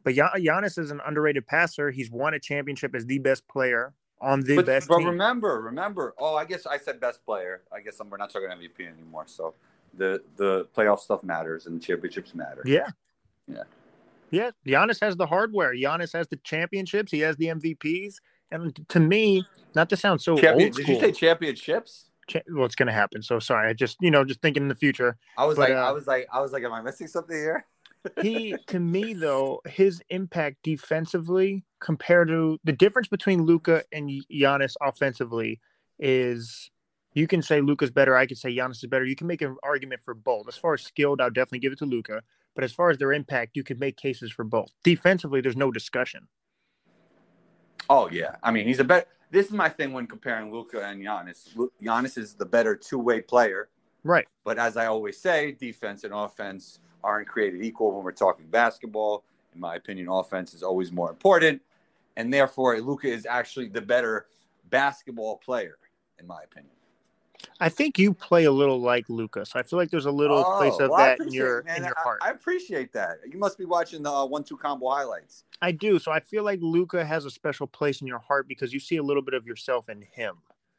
But 0.04 0.14
Gian- 0.14 0.30
Giannis 0.36 0.78
is 0.78 0.90
an 0.90 1.00
underrated 1.04 1.46
passer. 1.46 1.90
He's 1.90 2.10
won 2.10 2.34
a 2.34 2.38
championship 2.38 2.94
as 2.94 3.04
the 3.04 3.18
best 3.18 3.46
player 3.48 3.92
on 4.20 4.40
the 4.42 4.56
but, 4.56 4.66
best 4.66 4.88
but 4.88 4.98
team. 4.98 5.06
remember, 5.06 5.60
remember. 5.60 6.14
Oh, 6.18 6.36
I 6.36 6.44
guess 6.44 6.66
I 6.66 6.78
said 6.78 7.00
best 7.00 7.24
player. 7.24 7.62
I 7.72 7.80
guess 7.80 8.00
I'm, 8.00 8.10
we're 8.10 8.18
not 8.18 8.32
talking 8.32 8.48
MVP 8.48 8.86
anymore. 8.86 9.24
So 9.26 9.54
the 9.94 10.22
the 10.36 10.68
playoff 10.76 11.00
stuff 11.00 11.22
matters 11.22 11.66
and 11.66 11.80
the 11.80 11.84
championships 11.84 12.34
matter. 12.34 12.62
Yeah. 12.64 12.88
Yeah. 13.48 13.62
Yeah. 14.30 14.50
Giannis 14.66 15.00
has 15.00 15.16
the 15.16 15.26
hardware. 15.26 15.74
Giannis 15.74 16.12
has 16.12 16.28
the 16.28 16.36
championships. 16.36 17.10
He 17.10 17.20
has 17.20 17.36
the 17.36 17.46
MVPs. 17.46 18.16
And 18.52 18.78
to 18.88 19.00
me, 19.00 19.44
not 19.74 19.88
to 19.90 19.96
sound 19.96 20.20
so 20.20 20.36
Champion, 20.36 20.68
old 20.68 20.76
did 20.76 20.88
you 20.88 21.00
say 21.00 21.12
championships? 21.12 22.10
cha- 22.30 22.40
what's 22.48 22.74
going 22.74 22.86
to 22.88 22.92
happen? 22.92 23.22
So 23.22 23.38
sorry. 23.38 23.68
I 23.68 23.72
just, 23.72 23.96
you 24.00 24.10
know, 24.10 24.24
just 24.24 24.40
thinking 24.40 24.62
in 24.62 24.68
the 24.68 24.74
future. 24.74 25.16
I 25.36 25.44
was 25.44 25.56
But, 25.56 25.70
like, 25.70 25.78
uh, 25.78 25.88
I 25.88 25.90
was 25.92 26.06
like, 26.06 26.28
I 26.32 26.40
was 26.40 26.52
like, 26.52 26.64
am 26.64 26.72
I 26.72 26.80
missing 26.80 27.06
something 27.06 27.36
here? 27.36 27.66
He, 28.22 28.56
to 28.68 28.80
me, 28.80 29.14
though, 29.14 29.60
his 29.66 30.02
impact 30.08 30.58
defensively 30.62 31.64
compared 31.80 32.28
to 32.28 32.58
the 32.64 32.72
difference 32.72 33.08
between 33.08 33.44
Luka 33.44 33.84
and 33.92 34.10
Giannis 34.32 34.74
offensively 34.80 35.60
is 35.98 36.70
you 37.12 37.26
can 37.26 37.42
say 37.42 37.60
Luka's 37.60 37.90
better. 37.90 38.16
I 38.16 38.26
could 38.26 38.38
say 38.38 38.54
Giannis 38.54 38.82
is 38.82 38.86
better. 38.86 39.04
You 39.04 39.16
can 39.16 39.26
make 39.26 39.42
an 39.42 39.56
argument 39.62 40.00
for 40.00 40.14
both. 40.14 40.48
As 40.48 40.56
far 40.56 40.74
as 40.74 40.82
skilled, 40.82 41.20
I'll 41.20 41.30
definitely 41.30 41.58
give 41.58 41.72
it 41.72 41.78
to 41.80 41.86
Luka. 41.86 42.22
But 42.54 42.64
as 42.64 42.72
far 42.72 42.90
as 42.90 42.98
their 42.98 43.12
impact, 43.12 43.56
you 43.56 43.62
could 43.62 43.78
make 43.78 43.96
cases 43.96 44.30
for 44.32 44.44
both. 44.44 44.70
Defensively, 44.82 45.40
there's 45.40 45.56
no 45.56 45.70
discussion. 45.70 46.26
Oh 47.88 48.08
yeah, 48.10 48.36
I 48.42 48.50
mean, 48.50 48.66
he's 48.66 48.78
a 48.80 48.84
better. 48.84 49.06
This 49.30 49.46
is 49.46 49.52
my 49.52 49.68
thing 49.68 49.92
when 49.92 50.06
comparing 50.06 50.52
Luka 50.52 50.82
and 50.82 51.00
Giannis. 51.02 51.54
Lu- 51.56 51.72
Giannis 51.82 52.18
is 52.18 52.34
the 52.34 52.46
better 52.46 52.74
two-way 52.74 53.20
player, 53.20 53.68
Right. 54.04 54.26
but 54.44 54.58
as 54.58 54.76
I 54.76 54.86
always 54.86 55.18
say, 55.18 55.52
defense 55.52 56.04
and 56.04 56.12
offense 56.12 56.80
aren't 57.02 57.28
created 57.28 57.62
equal 57.62 57.92
when 57.92 58.04
we're 58.04 58.12
talking 58.12 58.46
basketball. 58.46 59.24
In 59.54 59.60
my 59.60 59.74
opinion, 59.76 60.08
offense 60.08 60.54
is 60.54 60.62
always 60.62 60.92
more 60.92 61.10
important, 61.10 61.60
and 62.16 62.32
therefore, 62.32 62.80
Luka 62.80 63.08
is 63.08 63.26
actually 63.26 63.68
the 63.68 63.80
better 63.80 64.26
basketball 64.70 65.38
player, 65.38 65.76
in 66.20 66.26
my 66.26 66.42
opinion. 66.42 66.72
I 67.58 67.68
think 67.68 67.98
you 67.98 68.12
play 68.12 68.44
a 68.44 68.52
little 68.52 68.80
like 68.80 69.08
Lucas. 69.08 69.56
I 69.56 69.62
feel 69.62 69.78
like 69.78 69.90
there's 69.90 70.06
a 70.06 70.10
little 70.10 70.44
place 70.44 70.74
Oh, 70.78 70.84
of 70.84 70.90
well, 70.90 70.98
that 70.98 71.20
in 71.20 71.32
your 71.32 71.62
man. 71.64 71.78
in 71.78 71.84
your 71.84 71.98
I- 71.98 72.02
heart. 72.02 72.18
I, 72.22 72.30
appreciate 72.30 72.92
that. 72.92 73.18
You 73.30 73.38
must 73.38 73.56
be 73.58 73.64
watching 73.64 74.02
the 74.02 74.10
uh, 74.12 74.26
one-two 74.26 74.56
combo 74.58 74.90
highlights. 74.90 75.44
I 75.62 75.72
do. 75.72 75.98
So 75.98 76.12
I 76.12 76.20
feel 76.20 76.44
like 76.44 76.58
Luka 76.62 77.04
has 77.04 77.24
a 77.24 77.30
special 77.30 77.66
place 77.66 78.02
in 78.02 78.06
your 78.06 78.18
heart 78.18 78.46
because 78.46 78.72
you 78.72 78.80
see 78.80 78.96
a 78.96 79.02
little 79.02 79.22
bit 79.22 79.34
of 79.34 79.46
yourself 79.46 79.88
in 79.88 80.02
him. 80.12 80.36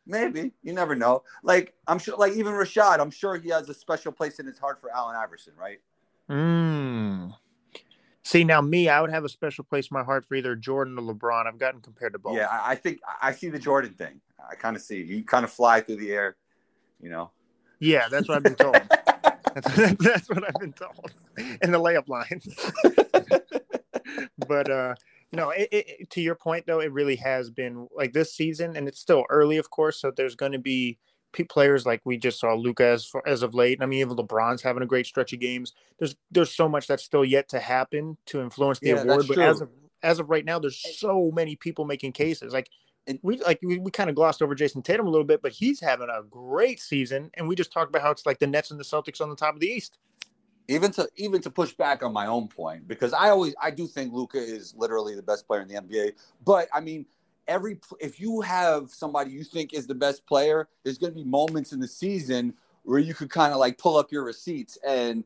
Maybe 0.08 0.52
you 0.64 0.74
never 0.74 0.96
know. 0.96 1.24
Like 1.44 1.74
I'm 1.88 2.00
sure, 2.00 2.16
like 2.18 2.34
even 2.34 2.54
Rashad, 2.54 3.00
I'm 3.00 3.12
sure 3.12 3.38
he 3.38 3.50
has 3.50 3.70
a 3.70 3.74
special 3.74 4.12
place 4.12 4.40
in 4.40 4.46
his 4.46 4.58
heart 4.60 4.82
for 4.82 4.92
Allen 4.92 5.16
Iverson, 5.16 5.54
right? 5.58 5.80
Mm. 6.32 7.34
See 8.24 8.44
now, 8.44 8.62
me, 8.62 8.88
I 8.88 9.02
would 9.02 9.10
have 9.10 9.26
a 9.26 9.30
special 9.30 9.66
place 9.66 9.88
in 9.92 9.96
my 9.96 10.04
heart 10.04 10.26
for 10.26 10.36
either 10.36 10.56
Jordan 10.56 10.98
or 10.98 11.14
LeBron. 11.14 11.48
I've 11.48 11.58
gotten 11.58 11.82
compared 11.82 12.14
to 12.14 12.20
both. 12.20 12.38
Yeah, 12.38 12.48
I 12.50 12.76
think 12.76 13.00
I 13.22 13.34
see 13.34 13.50
the 13.50 13.60
Jordan 13.60 13.94
thing. 13.94 14.22
I 14.50 14.56
kind 14.56 14.76
of 14.76 14.82
see 14.82 15.02
you 15.02 15.24
kind 15.24 15.44
of 15.44 15.52
fly 15.52 15.82
through 15.82 15.98
the 15.98 16.12
air, 16.12 16.38
you 17.02 17.10
know. 17.10 17.32
yeah, 17.80 18.08
that's 18.10 18.30
what 18.30 18.38
I've 18.38 18.44
been 18.44 18.56
told. 18.56 18.76
that's, 18.76 19.96
that's 20.00 20.30
what 20.30 20.48
I've 20.48 20.60
been 20.60 20.74
told 20.74 21.12
in 21.62 21.72
the 21.72 21.80
layup 21.80 22.08
lines. 22.08 22.48
but 24.48 24.70
uh 24.70 24.96
no, 25.34 25.52
it, 25.52 25.70
it, 25.72 26.10
to 26.12 26.22
your 26.22 26.36
point 26.36 26.66
though, 26.68 26.80
it 26.80 26.92
really 26.92 27.16
has 27.18 27.50
been 27.50 27.88
like 27.96 28.14
this 28.14 28.34
season, 28.34 28.76
and 28.76 28.88
it's 28.88 29.00
still 29.00 29.26
early, 29.30 29.58
of 29.58 29.70
course. 29.70 30.00
So 30.00 30.12
there's 30.12 30.36
going 30.36 30.52
to 30.52 30.60
be 30.60 31.00
players 31.32 31.86
like 31.86 32.02
we 32.06 32.18
just 32.18 32.40
saw 32.40 32.54
Luka 32.54 32.86
as, 32.86 33.12
as 33.26 33.44
of 33.44 33.54
late. 33.54 33.80
I 33.82 33.86
mean, 33.86 34.00
even 34.00 34.16
LeBron's 34.16 34.62
having 34.62 34.84
a 34.84 34.86
great 34.88 35.06
stretch 35.06 35.34
of 35.34 35.40
games. 35.40 35.74
There's 36.00 36.16
there's 36.32 36.54
so 36.54 36.68
much 36.70 36.88
that's 36.88 37.04
still 37.04 37.26
yet 37.26 37.50
to 37.50 37.60
happen 37.60 38.18
to 38.28 38.42
influence 38.42 38.80
the 38.80 38.90
Yeah, 38.90 39.02
award. 39.02 39.26
But 39.28 39.38
as 39.40 39.62
of 39.62 39.70
as 40.04 40.20
of 40.20 40.30
right 40.30 40.46
now, 40.46 40.60
there's 40.60 40.82
so 40.98 41.32
many 41.34 41.56
people 41.56 41.86
making 41.86 42.12
cases. 42.14 42.54
Like 42.54 42.70
And- 43.08 43.20
we 43.24 43.38
like 43.42 43.60
we, 43.64 43.78
we 43.80 43.92
kind 43.92 44.10
of 44.10 44.16
glossed 44.16 44.42
over 44.42 44.56
Jayson 44.56 44.84
Tatum 44.84 45.08
a 45.08 45.10
little 45.10 45.26
bit, 45.26 45.42
but 45.42 45.52
he's 45.52 45.80
having 45.80 46.10
a 46.10 46.24
great 46.24 46.80
season, 46.80 47.32
and 47.36 47.48
we 47.48 47.56
just 47.56 47.72
talked 47.72 47.90
about 47.90 48.02
how 48.02 48.12
it's 48.12 48.26
like 48.26 48.40
the 48.40 48.48
Nets 48.48 48.72
and 48.72 48.80
the 48.80 48.84
Celtics 48.84 49.22
on 49.22 49.30
the 49.30 49.36
top 49.36 49.54
of 49.56 49.60
the 49.60 49.68
East. 49.68 49.98
even 50.68 50.92
to 50.92 51.08
even 51.16 51.42
to 51.42 51.50
push 51.50 51.74
back 51.74 52.04
on 52.04 52.14
my 52.14 52.28
own 52.28 52.48
point 52.48 52.88
because 52.88 53.14
I 53.14 53.30
always 53.30 53.54
I 53.62 53.72
do 53.72 53.88
think 53.88 54.14
Luka 54.14 54.38
is 54.38 54.74
literally 54.78 55.16
the 55.16 55.24
best 55.24 55.48
player 55.48 55.62
in 55.62 55.68
the 55.68 55.76
NBA. 55.76 56.14
But 56.46 56.68
I 56.74 56.80
mean, 56.80 57.06
every 57.52 57.78
if 58.00 58.20
you 58.20 58.42
have 58.42 58.90
somebody 58.90 59.32
you 59.32 59.44
think 59.44 59.74
is 59.74 59.86
the 59.86 59.96
best 59.96 60.26
player, 60.26 60.68
there's 60.84 60.98
going 60.98 61.14
to 61.14 61.16
be 61.16 61.26
moments 61.26 61.74
in 61.74 61.80
the 61.80 61.88
season 61.88 62.54
where 62.84 63.00
you 63.00 63.14
could 63.14 63.30
kind 63.30 63.54
of 63.54 63.60
like 63.60 63.78
pull 63.78 63.98
up 63.98 64.12
your 64.12 64.24
receipts 64.24 64.78
and 64.88 65.24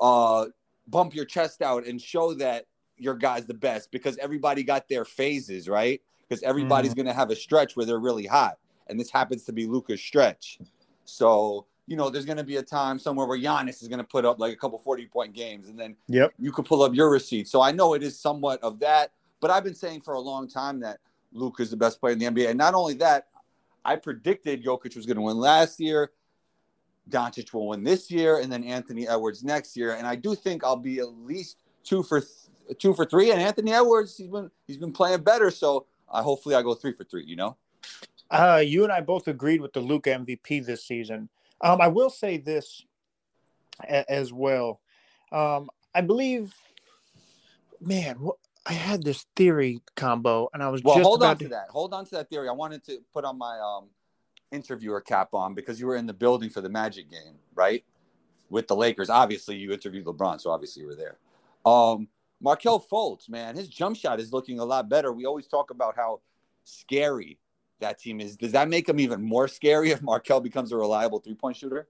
uh, 0.00 0.46
bump 0.86 1.14
your 1.14 1.24
chest 1.24 1.60
out 1.60 1.84
and 1.84 2.00
show 2.00 2.32
that 2.32 2.66
your 2.96 3.14
guy's 3.14 3.46
the 3.46 3.54
best 3.54 3.90
because 3.90 4.16
everybody 4.18 4.62
got 4.62 4.88
their 4.88 5.04
phases 5.04 5.68
right 5.68 6.00
because 6.26 6.42
everybody's 6.42 6.94
going 6.94 7.06
to 7.06 7.12
have 7.12 7.30
a 7.30 7.36
stretch 7.36 7.76
where 7.76 7.84
they're 7.84 7.98
really 7.98 8.26
hot 8.26 8.58
and 8.88 8.98
this 8.98 9.10
happens 9.10 9.44
to 9.44 9.52
be 9.52 9.66
Luka's 9.66 10.00
stretch. 10.00 10.58
So 11.04 11.66
you 11.86 11.96
know, 11.96 12.10
there's 12.10 12.26
going 12.26 12.36
to 12.38 12.44
be 12.44 12.56
a 12.56 12.62
time 12.62 12.98
somewhere 12.98 13.26
where 13.26 13.38
Giannis 13.38 13.80
is 13.80 13.88
going 13.88 13.98
to 13.98 14.04
put 14.06 14.26
up 14.26 14.38
like 14.38 14.52
a 14.52 14.56
couple 14.56 14.78
40 14.78 15.06
point 15.06 15.32
games 15.34 15.68
and 15.68 15.78
then 15.78 15.96
Yep. 16.08 16.34
you 16.38 16.52
could 16.52 16.66
pull 16.66 16.82
up 16.82 16.94
your 16.94 17.10
receipts. 17.10 17.50
So 17.50 17.62
I 17.62 17.72
know 17.72 17.94
it 17.94 18.02
is 18.02 18.18
somewhat 18.20 18.62
of 18.62 18.78
that, 18.80 19.10
but 19.40 19.50
I've 19.50 19.64
been 19.64 19.74
saying 19.74 20.02
for 20.02 20.14
a 20.14 20.20
long 20.20 20.48
time 20.48 20.80
that 20.80 20.98
Luke 21.38 21.56
is 21.60 21.70
the 21.70 21.76
best 21.76 22.00
player 22.00 22.12
in 22.12 22.18
the 22.18 22.26
NBA. 22.26 22.48
And 22.50 22.58
not 22.58 22.74
only 22.74 22.94
that, 22.94 23.28
I 23.84 23.96
predicted 23.96 24.64
Jokic 24.64 24.96
was 24.96 25.06
going 25.06 25.16
to 25.16 25.22
win 25.22 25.36
last 25.38 25.80
year. 25.80 26.10
Doncic 27.08 27.52
will 27.54 27.68
win 27.68 27.82
this 27.84 28.10
year, 28.10 28.40
and 28.40 28.52
then 28.52 28.62
Anthony 28.64 29.08
Edwards 29.08 29.42
next 29.42 29.76
year. 29.76 29.94
And 29.94 30.06
I 30.06 30.14
do 30.14 30.34
think 30.34 30.62
I'll 30.62 30.76
be 30.76 30.98
at 30.98 31.08
least 31.08 31.58
two 31.82 32.02
for 32.02 32.20
th- 32.20 32.78
two 32.78 32.92
for 32.92 33.06
three. 33.06 33.30
And 33.30 33.40
Anthony 33.40 33.72
Edwards, 33.72 34.16
he's 34.16 34.28
been 34.28 34.50
he's 34.66 34.76
been 34.76 34.92
playing 34.92 35.22
better, 35.22 35.50
so 35.50 35.86
uh, 36.10 36.22
hopefully 36.22 36.54
I 36.54 36.60
go 36.62 36.74
three 36.74 36.92
for 36.92 37.04
three. 37.04 37.24
You 37.24 37.36
know, 37.36 37.56
Uh, 38.30 38.62
you 38.62 38.84
and 38.84 38.92
I 38.92 39.00
both 39.00 39.26
agreed 39.26 39.62
with 39.62 39.72
the 39.72 39.80
Luka 39.80 40.10
MVP 40.10 40.66
this 40.66 40.84
season. 40.84 41.30
Um, 41.62 41.80
I 41.80 41.88
will 41.88 42.10
say 42.10 42.36
this 42.36 42.84
a- 43.84 44.10
as 44.10 44.30
well. 44.32 44.80
Um, 45.32 45.70
I 45.94 46.02
believe, 46.02 46.54
man, 47.80 48.28
I 48.68 48.74
had 48.74 49.02
this 49.02 49.24
theory 49.34 49.80
combo, 49.96 50.50
and 50.52 50.62
I 50.62 50.68
was 50.68 50.82
well, 50.82 51.02
hold 51.02 51.22
on 51.22 51.38
to 51.38 51.48
that. 51.48 51.68
Hold 51.70 51.94
on 51.94 52.04
to 52.04 52.10
that 52.16 52.28
theory. 52.28 52.48
I 52.48 52.52
wanted 52.52 52.84
to 52.84 52.98
put 53.14 53.24
on 53.24 53.38
my 53.38 53.58
um 53.58 53.88
interviewer 54.52 55.00
cap 55.00 55.32
on 55.32 55.54
because 55.54 55.80
you 55.80 55.86
were 55.86 55.96
in 55.96 56.06
the 56.06 56.12
building 56.12 56.50
for 56.50 56.60
the 56.60 56.68
Magic 56.68 57.10
game, 57.10 57.36
right? 57.54 57.82
With 58.50 58.68
the 58.68 58.76
Lakers. 58.76 59.08
Obviously, 59.08 59.56
you 59.56 59.72
interviewed 59.72 60.04
LeBron, 60.04 60.40
so 60.40 60.50
obviously 60.50 60.82
you 60.82 60.88
were 60.88 60.94
there. 60.94 61.16
Um, 61.64 62.08
Markelle 62.40 62.80
Fultz, 62.80 63.28
man, 63.28 63.56
his 63.56 63.68
jump 63.68 63.96
shot 63.96 64.20
is 64.20 64.32
looking 64.32 64.58
a 64.58 64.64
lot 64.64 64.88
better. 64.88 65.12
We 65.12 65.24
always 65.24 65.46
talk 65.46 65.70
about 65.70 65.96
how 65.96 66.20
scary 66.64 67.38
that 67.80 67.98
team 67.98 68.20
is. 68.20 68.36
Does 68.36 68.52
that 68.52 68.68
make 68.68 68.88
him 68.88 69.00
even 69.00 69.22
more 69.22 69.48
scary 69.48 69.90
if 69.90 70.02
Markelle 70.02 70.40
becomes 70.40 70.72
a 70.72 70.76
reliable 70.76 71.20
three 71.20 71.34
point 71.34 71.56
shooter? 71.56 71.88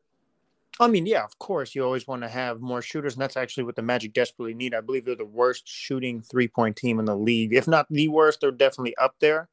I 0.81 0.87
mean, 0.87 1.07
yeah, 1.07 1.25
of 1.25 1.39
course, 1.39 1.75
you 1.75 1.85
always 1.85 2.07
want 2.07 2.23
to 2.23 2.29
have 2.29 2.61
more 2.61 2.83
shooters, 2.83 3.15
and 3.15 3.23
that's 3.23 3.37
actually 3.37 3.65
what 3.65 3.75
the 3.75 3.83
Magic 3.83 4.13
desperately 4.13 4.55
need. 4.55 4.75
I 4.75 4.81
believe 4.81 5.05
they're 5.05 5.17
the 5.17 5.25
worst 5.25 5.67
shooting 5.67 6.23
three 6.23 6.47
point 6.49 6.77
team 6.77 6.99
in 7.01 7.05
the 7.05 7.17
league. 7.17 7.53
If 7.53 7.67
not 7.67 7.87
the 7.91 8.09
worst, 8.09 8.41
they're 8.41 8.53
definitely 8.53 8.97
up 8.97 9.17
there. 9.21 9.49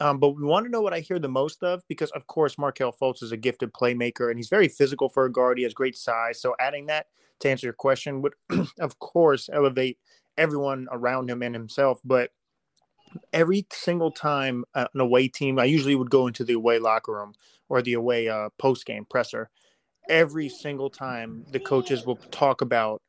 Um, 0.00 0.18
but 0.18 0.30
we 0.30 0.44
want 0.44 0.66
to 0.66 0.70
know 0.70 0.80
what 0.80 0.94
I 0.94 1.00
hear 1.00 1.18
the 1.18 1.28
most 1.28 1.62
of 1.62 1.82
because, 1.88 2.10
of 2.12 2.26
course, 2.26 2.58
Markelle 2.58 2.92
Fultz 2.92 3.22
is 3.22 3.32
a 3.32 3.36
gifted 3.36 3.72
playmaker 3.72 4.30
and 4.30 4.38
he's 4.38 4.48
very 4.48 4.66
physical 4.66 5.08
for 5.08 5.24
a 5.24 5.32
guard. 5.32 5.58
He 5.58 5.64
has 5.64 5.74
great 5.74 5.96
size. 5.96 6.40
So, 6.40 6.56
adding 6.58 6.86
that 6.86 7.06
to 7.40 7.50
answer 7.50 7.66
your 7.66 7.74
question 7.74 8.22
would, 8.22 8.32
of 8.80 8.98
course, 8.98 9.48
elevate 9.52 9.98
everyone 10.38 10.88
around 10.90 11.30
him 11.30 11.42
and 11.42 11.54
himself. 11.54 12.00
But 12.04 12.30
every 13.32 13.66
single 13.72 14.10
time 14.10 14.64
uh, 14.74 14.86
an 14.94 15.00
away 15.00 15.28
team, 15.28 15.58
I 15.58 15.64
usually 15.64 15.94
would 15.94 16.10
go 16.10 16.26
into 16.26 16.44
the 16.44 16.54
away 16.54 16.78
locker 16.78 17.12
room 17.12 17.34
or 17.68 17.82
the 17.82 17.94
away 17.94 18.28
uh, 18.28 18.48
post 18.58 18.86
game 18.86 19.06
presser. 19.08 19.50
Every 20.08 20.48
single 20.48 20.90
time, 20.90 21.44
the 21.50 21.60
coaches 21.60 22.04
will 22.04 22.16
talk 22.16 22.60
about 22.60 23.02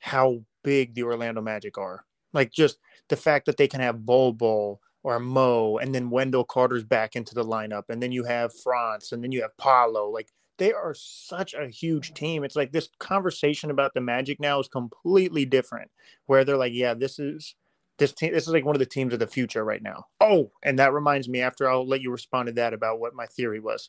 how 0.00 0.42
big 0.62 0.94
the 0.94 1.04
Orlando 1.04 1.40
Magic 1.40 1.78
are. 1.78 2.04
Like 2.32 2.52
just 2.52 2.78
the 3.08 3.16
fact 3.16 3.46
that 3.46 3.56
they 3.56 3.68
can 3.68 3.80
have 3.80 4.04
Bol 4.04 4.32
Bol 4.32 4.80
or 5.02 5.18
Mo, 5.18 5.78
and 5.78 5.94
then 5.94 6.10
Wendell 6.10 6.44
Carter's 6.44 6.84
back 6.84 7.16
into 7.16 7.34
the 7.34 7.44
lineup, 7.44 7.84
and 7.88 8.02
then 8.02 8.12
you 8.12 8.24
have 8.24 8.52
Franz, 8.62 9.12
and 9.12 9.24
then 9.24 9.32
you 9.32 9.40
have 9.42 9.56
Paolo. 9.56 10.10
Like 10.10 10.28
they 10.58 10.72
are 10.72 10.94
such 10.94 11.54
a 11.54 11.68
huge 11.68 12.12
team. 12.12 12.44
It's 12.44 12.56
like 12.56 12.72
this 12.72 12.90
conversation 12.98 13.70
about 13.70 13.94
the 13.94 14.00
Magic 14.02 14.38
now 14.38 14.60
is 14.60 14.68
completely 14.68 15.46
different, 15.46 15.90
where 16.26 16.44
they're 16.44 16.58
like, 16.58 16.74
yeah, 16.74 16.94
this 16.94 17.18
is 17.18 17.54
this 17.98 18.12
team. 18.12 18.32
This 18.34 18.46
is 18.46 18.52
like 18.52 18.64
one 18.64 18.74
of 18.74 18.80
the 18.80 18.86
teams 18.86 19.12
of 19.12 19.18
the 19.20 19.26
future 19.26 19.64
right 19.64 19.82
now. 19.82 20.04
Oh, 20.20 20.50
and 20.62 20.78
that 20.78 20.92
reminds 20.92 21.28
me. 21.28 21.40
After 21.40 21.70
I'll 21.70 21.88
let 21.88 22.02
you 22.02 22.10
respond 22.10 22.48
to 22.48 22.52
that 22.54 22.74
about 22.74 23.00
what 23.00 23.14
my 23.14 23.26
theory 23.26 23.60
was. 23.60 23.88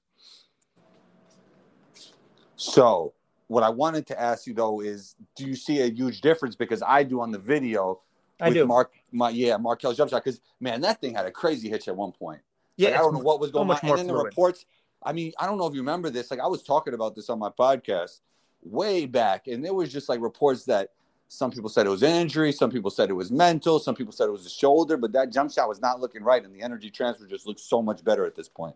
So, 2.62 3.14
what 3.48 3.64
I 3.64 3.70
wanted 3.70 4.06
to 4.08 4.22
ask 4.22 4.46
you 4.46 4.54
though 4.54 4.82
is, 4.82 5.16
do 5.36 5.46
you 5.46 5.56
see 5.56 5.82
a 5.82 5.88
huge 5.88 6.22
difference? 6.22 6.56
Because 6.56 6.84
I 6.86 7.02
do 7.02 7.20
on 7.20 7.32
the 7.32 7.40
video. 7.40 8.02
I 8.40 8.52
do. 8.52 8.68
Mark, 8.68 8.94
my 9.12 9.32
yeah, 9.32 9.58
Markelle's 9.58 9.98
jump 9.98 10.12
shot. 10.12 10.24
Because 10.24 10.42
man, 10.60 10.80
that 10.82 11.02
thing 11.02 11.16
had 11.16 11.26
a 11.26 11.32
crazy 11.32 11.70
hitch 11.70 11.88
at 11.88 11.96
one 11.96 12.12
point. 12.12 12.40
Yeah, 12.78 12.90
Like, 12.90 13.00
I 13.00 13.02
don't 13.02 13.14
know 13.16 13.20
what 13.20 13.40
was 13.40 13.50
going 13.50 13.68
much 13.68 13.84
on. 13.84 13.90
And 13.90 14.00
then 14.00 14.08
the 14.08 14.14
reports. 14.14 14.68
I 15.04 15.12
mean, 15.12 15.34
I 15.40 15.48
don't 15.48 15.58
know 15.58 15.66
if 15.66 15.74
you 15.74 15.82
remember 15.82 16.12
this. 16.12 16.30
Like 16.30 16.40
I 16.40 16.46
was 16.46 16.62
talking 16.62 16.94
about 16.94 17.16
this 17.16 17.32
on 17.32 17.40
my 17.40 17.50
podcast 17.50 18.22
way 18.62 19.08
back, 19.08 19.48
and 19.48 19.66
there 19.66 19.74
was 19.74 19.92
just 19.92 20.08
like 20.08 20.22
reports 20.22 20.66
that 20.66 20.90
some 21.30 21.50
people 21.50 21.70
said 21.70 21.88
it 21.88 21.90
was 21.90 22.04
injury, 22.04 22.52
some 22.52 22.70
people 22.70 22.92
said 22.92 23.10
it 23.10 23.14
was 23.14 23.32
mental, 23.32 23.80
some 23.80 23.96
people 23.96 24.14
said 24.14 24.28
it 24.28 24.32
was 24.32 24.44
the 24.44 24.50
shoulder, 24.52 24.98
but 24.98 25.14
that 25.14 25.32
jump 25.32 25.52
shot 25.52 25.68
was 25.68 25.82
not 25.82 26.00
looking 26.00 26.22
right, 26.22 26.46
and 26.46 26.54
the 26.54 26.62
energy 26.62 26.92
transfer 26.92 27.26
just 27.26 27.48
looks 27.48 27.64
so 27.64 27.82
much 27.82 28.04
better 28.04 28.24
at 28.24 28.36
this 28.36 28.50
point. 28.50 28.76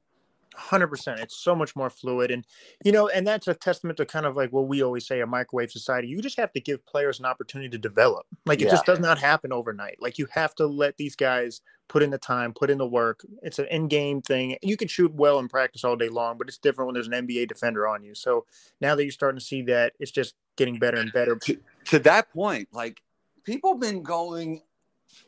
Hundred 0.58 0.88
percent. 0.88 1.20
It's 1.20 1.36
so 1.36 1.54
much 1.56 1.76
more 1.76 1.90
fluid, 1.90 2.32
and 2.32 2.46
you 2.84 2.92
know, 2.92 3.10
and 3.10 3.28
that's 3.28 3.48
a 3.48 3.54
testament 3.54 3.98
to 3.98 4.06
kind 4.06 4.26
of 4.26 4.36
like 4.38 4.52
what 4.54 4.68
we 4.68 4.82
always 4.82 5.06
say: 5.06 5.20
a 5.22 5.28
microwave 5.28 5.70
society. 5.72 6.08
You 6.08 6.22
just 6.22 6.38
have 6.38 6.52
to 6.54 6.62
give 6.62 6.86
players 6.86 7.20
an 7.20 7.26
opportunity 7.26 7.70
to 7.70 7.78
develop. 7.78 8.26
Like 8.46 8.62
it 8.62 8.66
Yeah. 8.66 8.72
just 8.72 8.86
does 8.86 9.00
not 9.00 9.18
happen 9.20 9.52
overnight. 9.52 9.98
Like 10.02 10.18
you 10.18 10.28
have 10.32 10.56
to 10.56 10.66
let 10.66 10.96
these 10.98 11.16
guys 11.16 11.62
put 11.88 12.02
in 12.02 12.10
the 12.10 12.18
time, 12.18 12.54
put 12.54 12.70
in 12.70 12.78
the 12.78 12.88
work. 12.88 13.26
It's 13.44 13.60
an 13.60 13.68
in-game 13.70 14.22
thing. 14.22 14.58
You 14.62 14.76
can 14.78 14.88
shoot 14.88 15.14
well 15.14 15.40
in 15.40 15.48
practice 15.48 15.84
all 15.84 15.96
day 15.96 16.10
long, 16.10 16.38
but 16.38 16.48
it's 16.48 16.58
different 16.58 16.88
when 16.88 16.94
there's 16.96 17.08
an 17.08 17.14
NBA 17.28 17.48
defender 17.48 17.88
on 17.88 18.04
you. 18.04 18.16
So 18.16 18.46
now 18.82 18.96
that 18.96 19.04
you're 19.04 19.12
starting 19.12 19.38
to 19.40 19.46
see 19.46 19.62
that, 19.64 19.94
it's 20.00 20.10
just 20.12 20.36
getting 20.56 20.80
better 20.80 20.98
and 20.98 21.12
better. 21.14 21.38
to 21.86 22.00
that 22.00 22.32
point, 22.34 22.70
like 22.72 23.02
people 23.44 23.74
have 23.74 23.82
been 23.82 24.02
going 24.02 24.62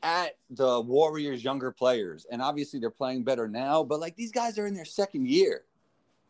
at 0.04 0.38
the 0.50 0.82
Warriors 0.82 1.44
younger 1.44 1.72
players, 1.72 2.26
and 2.32 2.42
obviously 2.42 2.80
they're 2.80 2.90
playing 2.90 3.24
better 3.24 3.48
now, 3.48 3.84
but 3.84 4.00
like 4.00 4.16
these 4.16 4.32
guys 4.32 4.58
are 4.58 4.68
in 4.68 4.74
their 4.74 4.86
second 4.86 5.28
year. 5.28 5.64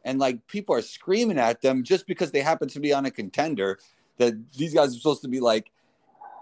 And 0.06 0.20
like 0.20 0.46
people 0.48 0.74
are 0.76 0.82
screaming 0.82 1.38
at 1.38 1.62
them 1.62 1.84
just 1.84 2.08
because 2.08 2.32
they 2.32 2.40
happen 2.42 2.70
to 2.70 2.80
be 2.80 2.94
on 2.94 3.06
a 3.06 3.12
contender 3.12 3.78
that 4.18 4.36
these 4.54 4.74
guys 4.74 4.96
are 4.96 4.98
supposed 5.00 5.22
to 5.24 5.28
be 5.28 5.40
like 5.40 5.72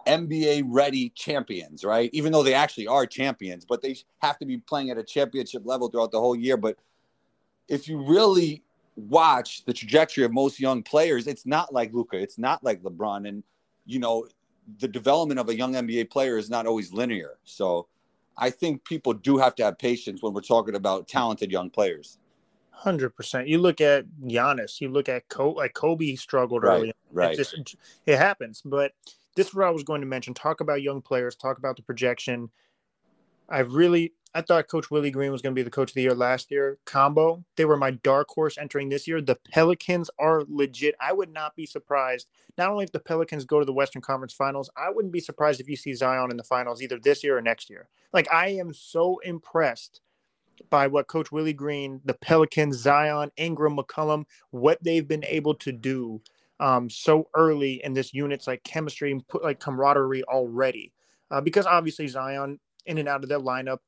NBA 0.06 0.66
ready 0.68 1.10
champions, 1.10 1.84
right? 1.84 2.10
Even 2.14 2.32
though 2.32 2.44
they 2.44 2.54
actually 2.54 2.88
are 2.88 3.06
champions, 3.06 3.66
but 3.66 3.82
they 3.82 3.98
have 4.20 4.38
to 4.40 4.46
be 4.46 4.58
playing 4.58 4.92
at 4.92 4.98
a 4.98 5.04
championship 5.04 5.64
level 5.66 5.90
throughout 5.90 6.12
the 6.12 6.20
whole 6.20 6.36
year. 6.36 6.58
But 6.58 6.78
if 7.68 7.88
you 7.88 8.06
really 8.06 8.64
watch 8.96 9.66
the 9.66 9.74
trajectory 9.74 10.24
of 10.24 10.32
most 10.32 10.60
young 10.60 10.84
players, 10.84 11.28
it's 11.28 11.46
not 11.46 11.74
like 11.74 11.92
Luka, 11.94 12.18
it's 12.18 12.38
not 12.38 12.64
like 12.64 12.84
LeBron. 12.84 13.28
And, 13.28 13.44
you 13.86 14.00
know, 14.00 14.28
the 14.80 14.88
development 14.88 15.40
of 15.40 15.50
a 15.50 15.56
young 15.56 15.74
NBA 15.74 16.10
player 16.10 16.38
is 16.38 16.50
not 16.50 16.66
always 16.66 16.94
linear. 16.94 17.38
So 17.44 17.88
I 18.38 18.50
think 18.50 18.84
people 18.84 19.14
do 19.14 19.38
have 19.38 19.56
to 19.56 19.64
have 19.64 19.78
patience 19.78 20.22
when 20.22 20.34
we're 20.34 20.42
talking 20.42 20.76
about 20.76 21.08
talented 21.08 21.52
young 21.52 21.70
players. 21.70 22.18
Hundred 22.72 23.12
percent. 23.12 23.48
You 23.48 23.60
look 23.60 23.80
at 23.80 24.06
Giannis. 24.24 24.82
You 24.82 24.90
look 24.90 25.08
at 25.08 25.28
Kobe. 25.30 25.58
Like 25.58 25.74
Kobe 25.74 26.16
struggled 26.16 26.64
early. 26.64 26.94
Right. 27.12 27.32
It 27.32 27.38
just 27.38 27.76
it 28.06 28.18
happens. 28.18 28.62
But 28.66 28.92
this 29.36 29.48
is 29.48 29.54
what 29.54 29.66
I 29.66 29.70
was 29.70 29.84
going 29.84 30.02
to 30.02 30.08
mention. 30.08 30.34
Talk 30.34 30.60
about 30.60 30.82
young 30.82 31.02
players. 31.02 31.36
Talk 31.36 31.58
about 31.58 31.78
the 31.78 31.84
projection. 31.84 32.50
I 33.48 33.60
really 33.60 34.14
I 34.36 34.42
thought 34.42 34.68
Coach 34.68 34.92
Willie 34.92 35.12
Green 35.12 35.32
was 35.32 35.42
going 35.42 35.56
to 35.56 35.60
be 35.60 35.64
the 35.64 35.72
coach 35.72 35.92
of 35.92 35.96
the 35.96 36.02
year 36.02 36.14
last 36.14 36.52
year. 36.52 36.78
Combo. 36.84 37.46
They 37.56 37.64
were 37.64 37.78
my 37.78 37.92
dark 37.92 38.28
horse 38.28 38.58
entering 38.58 38.90
this 38.90 39.08
year. 39.08 39.22
The 39.22 39.38
Pelicans 39.50 40.10
are 40.20 40.44
legit. 40.50 40.94
I 41.00 41.14
would 41.14 41.32
not 41.32 41.56
be 41.56 41.66
surprised. 41.66 42.28
Not 42.58 42.70
only 42.70 42.84
if 42.84 42.92
the 42.92 43.00
Pelicans 43.00 43.46
go 43.46 43.60
to 43.60 43.66
the 43.66 43.72
Western 43.72 44.02
Conference 44.02 44.34
Finals, 44.34 44.70
I 44.76 44.90
wouldn't 44.90 45.14
be 45.14 45.22
surprised 45.22 45.62
if 45.62 45.70
you 45.70 45.78
see 45.78 45.94
Zion 45.94 46.32
in 46.32 46.38
the 46.38 46.44
finals 46.44 46.82
either 46.82 47.00
this 47.00 47.24
year 47.24 47.38
or 47.38 47.42
next 47.42 47.70
year. 47.70 47.88
Like 48.12 48.28
I 48.32 48.50
am 48.50 48.74
so 48.74 49.20
impressed 49.20 50.02
by 50.70 50.88
what 50.88 51.08
Coach 51.08 51.32
Willie 51.32 51.54
Green, 51.54 52.02
the 52.04 52.14
Pelicans, 52.14 52.76
Zion, 52.78 53.32
Ingram, 53.38 53.78
McCollum, 53.78 54.26
what 54.52 54.84
they've 54.84 55.08
been 55.08 55.24
able 55.26 55.56
to 55.56 55.72
do 55.72 56.22
um, 56.60 56.90
so 56.90 57.30
early 57.36 57.82
in 57.86 57.94
this 57.94 58.14
unit's 58.14 58.48
like 58.48 58.64
chemistry 58.66 59.14
and 59.14 59.26
put 59.30 59.46
like 59.46 59.62
camaraderie 59.62 60.26
already. 60.26 60.92
Uh, 61.32 61.40
because 61.40 61.66
obviously 61.66 62.08
Zion 62.08 62.60
in 62.86 62.98
and 62.98 63.08
out 63.08 63.24
of 63.24 63.30
their 63.30 63.40
lineup, 63.40 63.80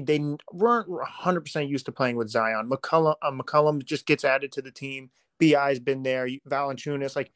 they 0.00 0.18
weren't 0.52 0.88
100% 0.88 1.68
used 1.68 1.86
to 1.86 1.92
playing 1.92 2.16
with 2.16 2.28
Zion. 2.28 2.68
McCollum, 2.68 3.14
uh, 3.22 3.30
McCollum 3.30 3.84
just 3.84 4.06
gets 4.06 4.24
added 4.24 4.52
to 4.52 4.62
the 4.62 4.70
team. 4.70 5.10
Bi's 5.38 5.78
been 5.78 6.02
there. 6.02 6.28
Valanciunas, 6.48 7.14
like 7.14 7.30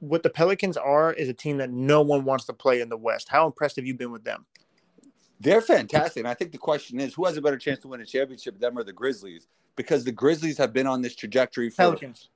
what 0.00 0.22
the 0.22 0.30
Pelicans 0.30 0.76
are, 0.76 1.12
is 1.12 1.28
a 1.28 1.34
team 1.34 1.58
that 1.58 1.70
no 1.70 2.02
one 2.02 2.24
wants 2.24 2.44
to 2.46 2.52
play 2.52 2.80
in 2.80 2.88
the 2.88 2.96
West. 2.96 3.28
How 3.28 3.46
impressed 3.46 3.76
have 3.76 3.86
you 3.86 3.94
been 3.94 4.12
with 4.12 4.24
them? 4.24 4.46
They're 5.40 5.60
fantastic. 5.60 6.20
And 6.20 6.28
I 6.28 6.34
think 6.34 6.52
the 6.52 6.58
question 6.58 7.00
is 7.00 7.14
who 7.14 7.24
has 7.24 7.36
a 7.36 7.42
better 7.42 7.58
chance 7.58 7.78
to 7.80 7.88
win 7.88 8.00
a 8.00 8.06
championship, 8.06 8.58
them 8.58 8.76
or 8.76 8.84
the 8.84 8.92
Grizzlies? 8.92 9.46
Because 9.76 10.04
the 10.04 10.12
Grizzlies 10.12 10.58
have 10.58 10.72
been 10.72 10.86
on 10.86 11.00
this 11.00 11.14
trajectory 11.14 11.70
for 11.70 11.76
Pelicans. 11.76 12.28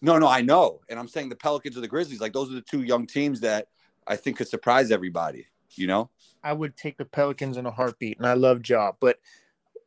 No, 0.00 0.18
no, 0.18 0.28
I 0.28 0.40
know. 0.40 0.80
And 0.88 0.98
I'm 0.98 1.08
saying 1.08 1.28
the 1.28 1.36
Pelicans 1.36 1.76
or 1.76 1.80
the 1.80 1.88
Grizzlies, 1.88 2.20
like 2.20 2.32
those 2.32 2.50
are 2.50 2.54
the 2.54 2.60
two 2.62 2.82
young 2.82 3.06
teams 3.06 3.40
that 3.40 3.68
I 4.06 4.16
think 4.16 4.38
could 4.38 4.48
surprise 4.48 4.90
everybody, 4.90 5.46
you 5.74 5.86
know? 5.86 6.10
I 6.42 6.52
would 6.52 6.76
take 6.76 6.96
the 6.96 7.04
Pelicans 7.04 7.56
in 7.56 7.66
a 7.66 7.70
heartbeat, 7.70 8.18
and 8.18 8.26
I 8.26 8.34
love 8.34 8.68
Ja. 8.68 8.92
But 9.00 9.18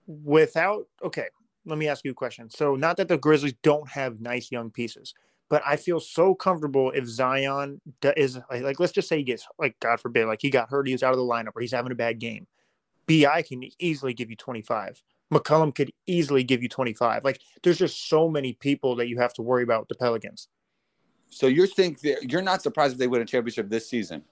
without, 0.07 0.87
okay, 1.03 1.27
let 1.65 1.77
me 1.77 1.87
ask 1.87 2.03
you 2.03 2.11
a 2.11 2.15
question. 2.15 2.49
So, 2.49 2.75
not 2.75 2.97
that 2.97 3.07
the 3.07 3.17
Grizzlies 3.17 3.53
don't 3.61 3.87
have 3.89 4.21
nice 4.21 4.51
young 4.51 4.71
pieces, 4.71 5.13
but 5.49 5.61
I 5.65 5.75
feel 5.75 5.99
so 5.99 6.35
comfortable 6.35 6.91
if 6.91 7.05
Zion 7.05 7.81
is 8.15 8.39
like, 8.49 8.63
like, 8.63 8.79
let's 8.79 8.93
just 8.93 9.07
say 9.07 9.17
he 9.17 9.23
gets, 9.23 9.47
like, 9.57 9.79
God 9.79 9.99
forbid, 9.99 10.27
like 10.27 10.41
he 10.41 10.49
got 10.49 10.69
hurt, 10.69 10.87
he 10.87 10.93
was 10.93 11.03
out 11.03 11.13
of 11.13 11.17
the 11.17 11.23
lineup, 11.23 11.55
or 11.55 11.61
he's 11.61 11.71
having 11.71 11.91
a 11.91 11.95
bad 11.95 12.19
game. 12.19 12.47
Bi 13.07 13.41
can 13.41 13.63
easily 13.79 14.13
give 14.13 14.29
you 14.29 14.35
25. 14.35 15.01
McCollum 15.33 15.73
could 15.73 15.91
easily 16.05 16.43
give 16.43 16.61
you 16.61 16.69
25. 16.69 17.23
Like, 17.23 17.41
there's 17.63 17.77
just 17.77 18.09
so 18.09 18.29
many 18.29 18.53
people 18.53 18.95
that 18.97 19.07
you 19.07 19.19
have 19.19 19.33
to 19.33 19.41
worry 19.41 19.63
about 19.63 19.81
with 19.81 19.89
the 19.89 19.95
Pelicans. 19.95 20.47
So 21.29 21.47
you 21.47 21.67
think 21.67 22.01
that 22.01 22.31
you're 22.31 22.41
not 22.41 22.61
surprised 22.61 22.93
if 22.93 22.99
they 22.99 23.07
win 23.07 23.21
a 23.21 23.25
championship 23.25 23.69
this 23.69 23.87
season? 23.87 24.23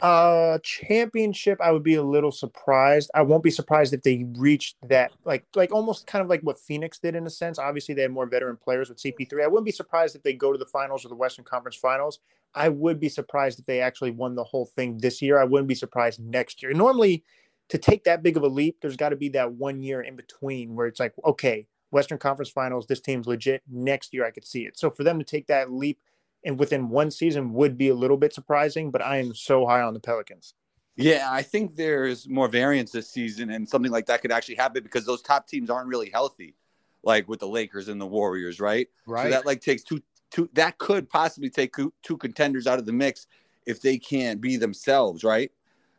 Uh, 0.00 0.58
championship, 0.62 1.60
I 1.60 1.72
would 1.72 1.82
be 1.82 1.96
a 1.96 2.02
little 2.02 2.30
surprised. 2.30 3.10
I 3.14 3.22
won't 3.22 3.42
be 3.42 3.50
surprised 3.50 3.92
if 3.92 4.02
they 4.02 4.26
reached 4.36 4.76
that, 4.88 5.10
like, 5.24 5.44
like 5.56 5.72
almost 5.72 6.06
kind 6.06 6.22
of 6.22 6.28
like 6.28 6.40
what 6.42 6.60
Phoenix 6.60 7.00
did 7.00 7.16
in 7.16 7.26
a 7.26 7.30
sense. 7.30 7.58
Obviously, 7.58 7.94
they 7.94 8.02
had 8.02 8.12
more 8.12 8.26
veteran 8.26 8.56
players 8.56 8.88
with 8.88 8.98
CP3. 8.98 9.42
I 9.42 9.48
wouldn't 9.48 9.66
be 9.66 9.72
surprised 9.72 10.14
if 10.14 10.22
they 10.22 10.34
go 10.34 10.52
to 10.52 10.58
the 10.58 10.66
finals 10.66 11.04
or 11.04 11.08
the 11.08 11.16
Western 11.16 11.44
Conference 11.44 11.76
Finals. 11.76 12.20
I 12.54 12.68
would 12.68 13.00
be 13.00 13.08
surprised 13.08 13.58
if 13.58 13.66
they 13.66 13.80
actually 13.80 14.12
won 14.12 14.36
the 14.36 14.44
whole 14.44 14.66
thing 14.66 14.98
this 14.98 15.20
year. 15.20 15.38
I 15.38 15.44
wouldn't 15.44 15.68
be 15.68 15.74
surprised 15.74 16.20
next 16.20 16.62
year. 16.62 16.72
Normally, 16.72 17.24
to 17.70 17.78
take 17.78 18.04
that 18.04 18.22
big 18.22 18.36
of 18.36 18.44
a 18.44 18.48
leap, 18.48 18.78
there's 18.80 18.96
got 18.96 19.08
to 19.10 19.16
be 19.16 19.30
that 19.30 19.52
one 19.52 19.82
year 19.82 20.00
in 20.02 20.14
between 20.14 20.76
where 20.76 20.86
it's 20.86 21.00
like, 21.00 21.12
okay, 21.24 21.66
Western 21.90 22.18
Conference 22.18 22.50
Finals, 22.50 22.86
this 22.86 23.00
team's 23.00 23.26
legit. 23.26 23.62
Next 23.68 24.14
year, 24.14 24.24
I 24.24 24.30
could 24.30 24.46
see 24.46 24.62
it. 24.62 24.78
So 24.78 24.90
for 24.90 25.02
them 25.02 25.18
to 25.18 25.24
take 25.24 25.48
that 25.48 25.72
leap 25.72 25.98
and 26.44 26.58
within 26.58 26.88
one 26.88 27.10
season 27.10 27.52
would 27.54 27.76
be 27.76 27.88
a 27.88 27.94
little 27.94 28.16
bit 28.16 28.32
surprising, 28.32 28.90
but 28.90 29.02
I 29.02 29.18
am 29.18 29.34
so 29.34 29.66
high 29.66 29.82
on 29.82 29.94
the 29.94 30.00
Pelicans. 30.00 30.54
Yeah, 30.96 31.28
I 31.30 31.42
think 31.42 31.76
there's 31.76 32.28
more 32.28 32.48
variance 32.48 32.90
this 32.90 33.08
season, 33.08 33.50
and 33.50 33.68
something 33.68 33.92
like 33.92 34.06
that 34.06 34.20
could 34.20 34.32
actually 34.32 34.56
happen 34.56 34.82
because 34.82 35.06
those 35.06 35.22
top 35.22 35.46
teams 35.46 35.70
aren't 35.70 35.86
really 35.86 36.10
healthy, 36.10 36.56
like 37.04 37.28
with 37.28 37.38
the 37.38 37.46
Lakers 37.46 37.88
and 37.88 38.00
the 38.00 38.06
Warriors, 38.06 38.58
right? 38.60 38.88
So 39.26 39.30
that 39.30 39.46
like 39.46 39.60
takes 39.60 39.84
two, 39.84 40.02
two. 40.32 40.48
That 40.54 40.78
could 40.78 41.08
possibly 41.08 41.50
take 41.50 41.74
two, 41.74 41.92
two 42.02 42.16
contenders 42.16 42.66
out 42.66 42.80
of 42.80 42.86
the 42.86 42.92
mix 42.92 43.28
if 43.64 43.80
they 43.80 43.98
can't 43.98 44.40
be 44.40 44.56
themselves, 44.56 45.22
right? 45.22 45.52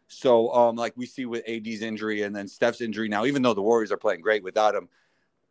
So, 0.10 0.52
um, 0.54 0.76
like 0.76 0.98
we 0.98 1.06
see 1.06 1.26
with 1.26 1.48
AD's 1.48 1.82
injury 1.82 2.24
and 2.24 2.36
then 2.36 2.48
Steph's 2.48 2.82
injury 2.82 3.08
now, 3.08 3.26
even 3.26 3.42
though 3.42 3.54
the 3.54 3.62
Warriors 3.62 3.92
are 3.92 3.98
playing 3.98 4.22
great 4.22 4.44
without 4.44 4.76
him, 4.76 4.90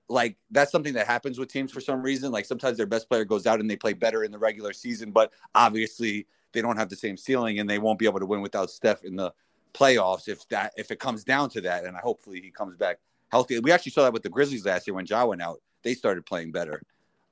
like 0.09 0.37
that's 0.51 0.73
something 0.73 0.95
that 0.95 1.07
happens 1.07 1.39
with 1.39 1.53
teams 1.53 1.71
for 1.71 1.81
some 1.81 2.03
reason. 2.03 2.33
Like 2.33 2.45
sometimes 2.45 2.77
their 2.77 2.87
best 2.87 3.09
player 3.09 3.25
goes 3.25 3.47
out 3.47 3.61
and 3.61 3.71
they 3.71 3.77
play 3.77 3.93
better 3.93 4.25
in 4.25 4.33
the 4.33 4.39
regular 4.39 4.73
season, 4.73 5.11
but 5.11 5.33
obviously 5.55 6.27
they 6.53 6.63
don't 6.63 6.77
have 6.77 6.89
the 6.89 6.97
same 6.97 7.17
ceiling 7.17 7.59
and 7.59 7.69
they 7.69 7.79
won't 7.79 7.99
be 7.99 8.07
able 8.07 8.21
to 8.21 8.27
win 8.27 8.41
without 8.41 8.71
Steph 8.71 9.05
in 9.05 9.17
the 9.17 9.33
playoffs 9.75 10.29
if 10.29 10.49
that 10.49 10.73
if 10.77 10.91
it 10.91 10.99
comes 10.99 11.25
down 11.25 11.51
to 11.51 11.61
that. 11.63 11.85
And 11.85 11.97
I 11.97 12.01
hopefully 12.01 12.41
he 12.41 12.51
comes 12.51 12.77
back 12.77 12.99
healthy. 13.31 13.59
We 13.61 13.73
actually 13.73 13.93
saw 13.93 14.05
that 14.05 14.13
with 14.13 14.23
the 14.23 14.31
Grizzlies 14.31 14.65
last 14.65 14.87
year 14.87 14.95
when 14.95 15.07
Ja 15.07 15.27
went 15.27 15.43
out. 15.43 15.61
They 15.83 15.95
started 15.95 16.27
playing 16.27 16.53
better. 16.53 16.83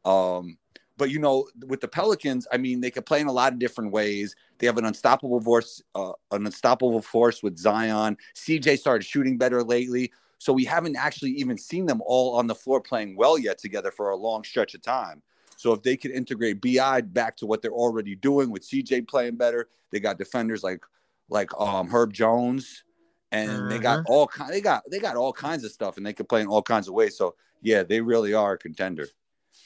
Um, 0.04 0.58
but 0.98 1.10
you 1.10 1.18
know, 1.18 1.46
with 1.66 1.80
the 1.80 1.88
Pelicans, 1.88 2.46
I 2.50 2.56
mean, 2.56 2.80
they 2.80 2.90
can 2.90 3.02
play 3.02 3.20
in 3.20 3.26
a 3.26 3.32
lot 3.32 3.52
of 3.52 3.58
different 3.58 3.92
ways. 3.92 4.34
They 4.58 4.66
have 4.66 4.78
an 4.78 4.86
unstoppable 4.86 5.40
force, 5.40 5.82
uh, 5.94 6.12
an 6.30 6.46
unstoppable 6.46 7.02
force 7.02 7.42
with 7.42 7.58
Zion. 7.58 8.16
CJ 8.34 8.78
started 8.78 9.04
shooting 9.04 9.36
better 9.36 9.62
lately, 9.62 10.12
so 10.38 10.52
we 10.52 10.64
haven't 10.64 10.96
actually 10.96 11.30
even 11.32 11.56
seen 11.56 11.86
them 11.86 12.02
all 12.04 12.36
on 12.36 12.46
the 12.46 12.54
floor 12.54 12.80
playing 12.80 13.16
well 13.16 13.38
yet 13.38 13.58
together 13.58 13.90
for 13.90 14.10
a 14.10 14.16
long 14.16 14.44
stretch 14.44 14.74
of 14.74 14.82
time. 14.82 15.22
So 15.56 15.72
if 15.72 15.82
they 15.82 15.96
could 15.96 16.10
integrate 16.10 16.60
Bi 16.60 17.00
back 17.00 17.36
to 17.38 17.46
what 17.46 17.62
they're 17.62 17.70
already 17.70 18.14
doing 18.14 18.50
with 18.50 18.68
CJ 18.68 19.08
playing 19.08 19.36
better, 19.36 19.68
they 19.90 20.00
got 20.00 20.18
defenders 20.18 20.62
like 20.62 20.82
like 21.28 21.50
um 21.58 21.88
Herb 21.88 22.12
Jones, 22.12 22.84
and 23.32 23.50
mm-hmm. 23.50 23.68
they 23.70 23.78
got 23.78 24.04
all 24.06 24.26
kind 24.26 24.52
they 24.52 24.60
got 24.60 24.82
they 24.90 24.98
got 24.98 25.16
all 25.16 25.32
kinds 25.32 25.64
of 25.64 25.72
stuff, 25.72 25.96
and 25.96 26.04
they 26.04 26.12
can 26.12 26.26
play 26.26 26.42
in 26.42 26.46
all 26.46 26.62
kinds 26.62 26.88
of 26.88 26.94
ways. 26.94 27.16
So 27.16 27.34
yeah, 27.62 27.82
they 27.82 28.00
really 28.00 28.34
are 28.34 28.52
a 28.52 28.58
contender. 28.58 29.08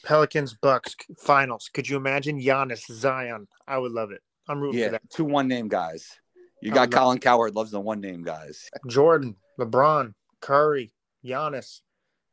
Pelicans 0.05 0.55
Bucks 0.55 0.95
finals. 1.17 1.69
Could 1.73 1.89
you 1.89 1.97
imagine 1.97 2.41
Giannis 2.41 2.91
Zion? 2.91 3.49
I 3.67 3.79
would 3.79 3.93
love 3.93 4.13
it. 4.13 4.23
I'm 4.49 4.61
rooting 4.61 4.81
yeah, 4.81 4.87
for 4.87 4.93
that. 4.93 5.11
Two 5.11 5.25
one 5.25 5.49
name 5.49 5.69
guys. 5.69 6.19
You 6.63 6.73
got 6.73 6.91
Colin 6.91 7.19
Cowherd 7.19 7.55
loves 7.55 7.71
the 7.71 7.81
one 7.81 8.01
name 8.01 8.23
guys. 8.23 8.69
Jordan, 8.87 9.37
LeBron, 9.59 10.13
Curry, 10.41 10.93
Giannis. 11.25 11.81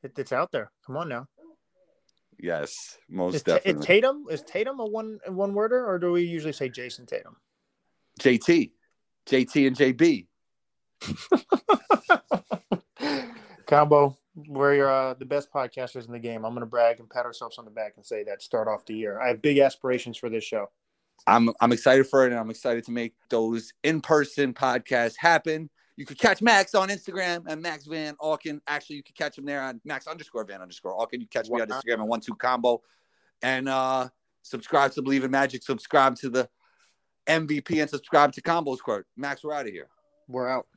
It, 0.03 0.13
it's 0.17 0.31
out 0.31 0.51
there. 0.51 0.71
Come 0.85 0.97
on 0.97 1.09
now. 1.09 1.27
Yes, 2.39 2.97
most 3.09 3.35
is, 3.35 3.43
definitely. 3.43 3.79
Is 3.79 3.85
Tatum 3.85 4.25
is 4.29 4.41
Tatum 4.43 4.79
a 4.79 4.85
one 4.85 5.19
one 5.27 5.53
worder 5.53 5.85
or 5.85 5.97
do 5.97 6.11
we 6.11 6.21
usually 6.21 6.53
say 6.53 6.69
Jayson 6.69 7.07
Tatum? 7.07 7.35
JT, 8.19 8.71
JT 9.27 9.67
and 9.67 9.75
JB. 9.75 10.27
Combo, 13.65 14.17
we're 14.35 14.87
uh, 14.87 15.13
the 15.15 15.25
best 15.25 15.51
podcasters 15.51 16.05
in 16.05 16.13
the 16.13 16.19
game. 16.19 16.45
I'm 16.45 16.53
going 16.53 16.61
to 16.61 16.67
brag 16.67 16.99
and 16.99 17.09
pat 17.09 17.25
ourselves 17.25 17.57
on 17.57 17.65
the 17.65 17.71
back 17.71 17.93
and 17.97 18.05
say 18.05 18.23
that 18.25 18.41
start 18.41 18.67
off 18.67 18.85
the 18.85 18.93
year. 18.93 19.19
I 19.19 19.29
have 19.29 19.41
big 19.41 19.57
aspirations 19.57 20.17
for 20.17 20.29
this 20.29 20.43
show. 20.43 20.69
I'm 21.25 21.49
I'm 21.59 21.71
excited 21.71 22.07
for 22.07 22.25
it, 22.25 22.31
and 22.31 22.39
I'm 22.39 22.49
excited 22.49 22.85
to 22.85 22.91
make 22.91 23.13
those 23.29 23.73
in 23.83 24.01
person 24.01 24.53
podcasts 24.53 25.15
happen. 25.17 25.69
You 25.97 26.05
could 26.05 26.19
catch 26.19 26.43
Max 26.43 26.75
on 26.75 26.89
Instagram 26.89 27.45
and 27.47 27.59
Max 27.59 27.85
Van 27.87 28.15
Auken. 28.21 28.61
Actually, 28.67 28.97
you 28.97 29.03
could 29.03 29.15
catch 29.15 29.37
him 29.37 29.45
there 29.45 29.61
on 29.61 29.81
Max 29.83 30.05
underscore 30.05 30.45
Van 30.45 30.61
underscore 30.61 30.95
Auken. 30.95 31.19
You 31.19 31.27
catch 31.27 31.49
me 31.49 31.59
on 31.59 31.67
Instagram 31.67 31.95
and 31.95 32.07
one 32.07 32.21
two 32.21 32.35
combo, 32.35 32.81
and 33.41 33.67
uh, 33.67 34.07
subscribe 34.43 34.91
to 34.93 35.01
Believe 35.01 35.23
in 35.23 35.31
Magic. 35.31 35.63
Subscribe 35.63 36.15
to 36.17 36.29
the 36.29 36.47
MVP 37.25 37.81
and 37.81 37.89
subscribe 37.89 38.31
to 38.33 38.41
Combos 38.41 38.79
Court. 38.79 39.07
Max, 39.17 39.43
we're 39.43 39.53
out 39.53 39.65
of 39.65 39.73
here. 39.73 39.87
We're 40.27 40.47
out. 40.47 40.67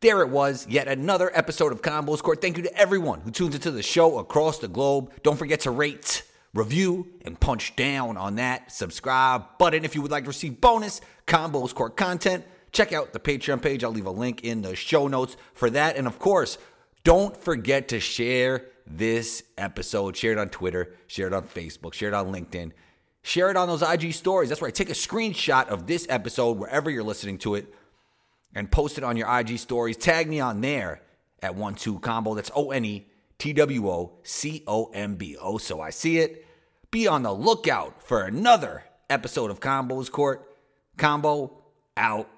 There 0.00 0.20
it 0.20 0.28
was, 0.28 0.66
yet 0.68 0.86
another 0.86 1.30
episode 1.34 1.72
of 1.72 1.82
Combos 1.82 2.22
Court. 2.22 2.40
Thank 2.40 2.56
you 2.56 2.62
to 2.62 2.76
everyone 2.76 3.22
who 3.22 3.30
tunes 3.30 3.54
into 3.54 3.70
the 3.70 3.82
show 3.82 4.18
across 4.18 4.58
the 4.58 4.68
globe. 4.68 5.10
Don't 5.22 5.38
forget 5.38 5.60
to 5.60 5.70
rate, 5.70 6.22
review, 6.52 7.08
and 7.24 7.38
punch 7.40 7.74
down 7.74 8.16
on 8.16 8.36
that 8.36 8.70
subscribe 8.70 9.58
button 9.58 9.84
if 9.84 9.94
you 9.94 10.02
would 10.02 10.10
like 10.10 10.24
to 10.24 10.28
receive 10.28 10.60
bonus 10.60 11.00
Combos 11.26 11.74
Court 11.74 11.96
content. 11.96 12.44
Check 12.74 12.92
out 12.92 13.12
the 13.12 13.20
Patreon 13.20 13.62
page. 13.62 13.84
I'll 13.84 13.92
leave 13.92 14.04
a 14.04 14.10
link 14.10 14.44
in 14.44 14.62
the 14.62 14.74
show 14.74 15.06
notes 15.08 15.36
for 15.54 15.70
that. 15.70 15.96
And 15.96 16.06
of 16.06 16.18
course, 16.18 16.58
don't 17.04 17.36
forget 17.36 17.88
to 17.88 18.00
share 18.00 18.66
this 18.84 19.44
episode. 19.56 20.16
Share 20.16 20.32
it 20.32 20.38
on 20.38 20.48
Twitter, 20.48 20.92
share 21.06 21.28
it 21.28 21.32
on 21.32 21.44
Facebook, 21.44 21.94
share 21.94 22.08
it 22.08 22.14
on 22.14 22.32
LinkedIn, 22.32 22.72
share 23.22 23.48
it 23.50 23.56
on 23.56 23.68
those 23.68 23.82
IG 23.82 24.12
stories. 24.12 24.48
That's 24.48 24.60
right. 24.60 24.74
Take 24.74 24.90
a 24.90 24.94
screenshot 24.94 25.68
of 25.68 25.86
this 25.86 26.06
episode 26.10 26.58
wherever 26.58 26.90
you're 26.90 27.04
listening 27.04 27.38
to 27.38 27.54
it 27.54 27.72
and 28.54 28.70
post 28.70 28.98
it 28.98 29.04
on 29.04 29.16
your 29.16 29.32
IG 29.38 29.58
stories. 29.58 29.96
Tag 29.96 30.28
me 30.28 30.40
on 30.40 30.60
there 30.60 31.00
at 31.42 31.54
one 31.54 31.76
two 31.76 32.00
combo. 32.00 32.34
That's 32.34 32.50
O 32.56 32.72
N 32.72 32.84
E 32.84 33.06
T 33.38 33.52
W 33.52 33.88
O 33.88 34.18
C 34.24 34.64
O 34.66 34.90
M 34.92 35.14
B 35.14 35.36
O. 35.40 35.58
So 35.58 35.80
I 35.80 35.90
see 35.90 36.18
it. 36.18 36.44
Be 36.90 37.06
on 37.06 37.22
the 37.22 37.32
lookout 37.32 38.02
for 38.02 38.22
another 38.22 38.84
episode 39.08 39.50
of 39.50 39.60
Combos 39.60 40.10
Court. 40.10 40.48
Combo 40.96 41.62
out. 41.96 42.28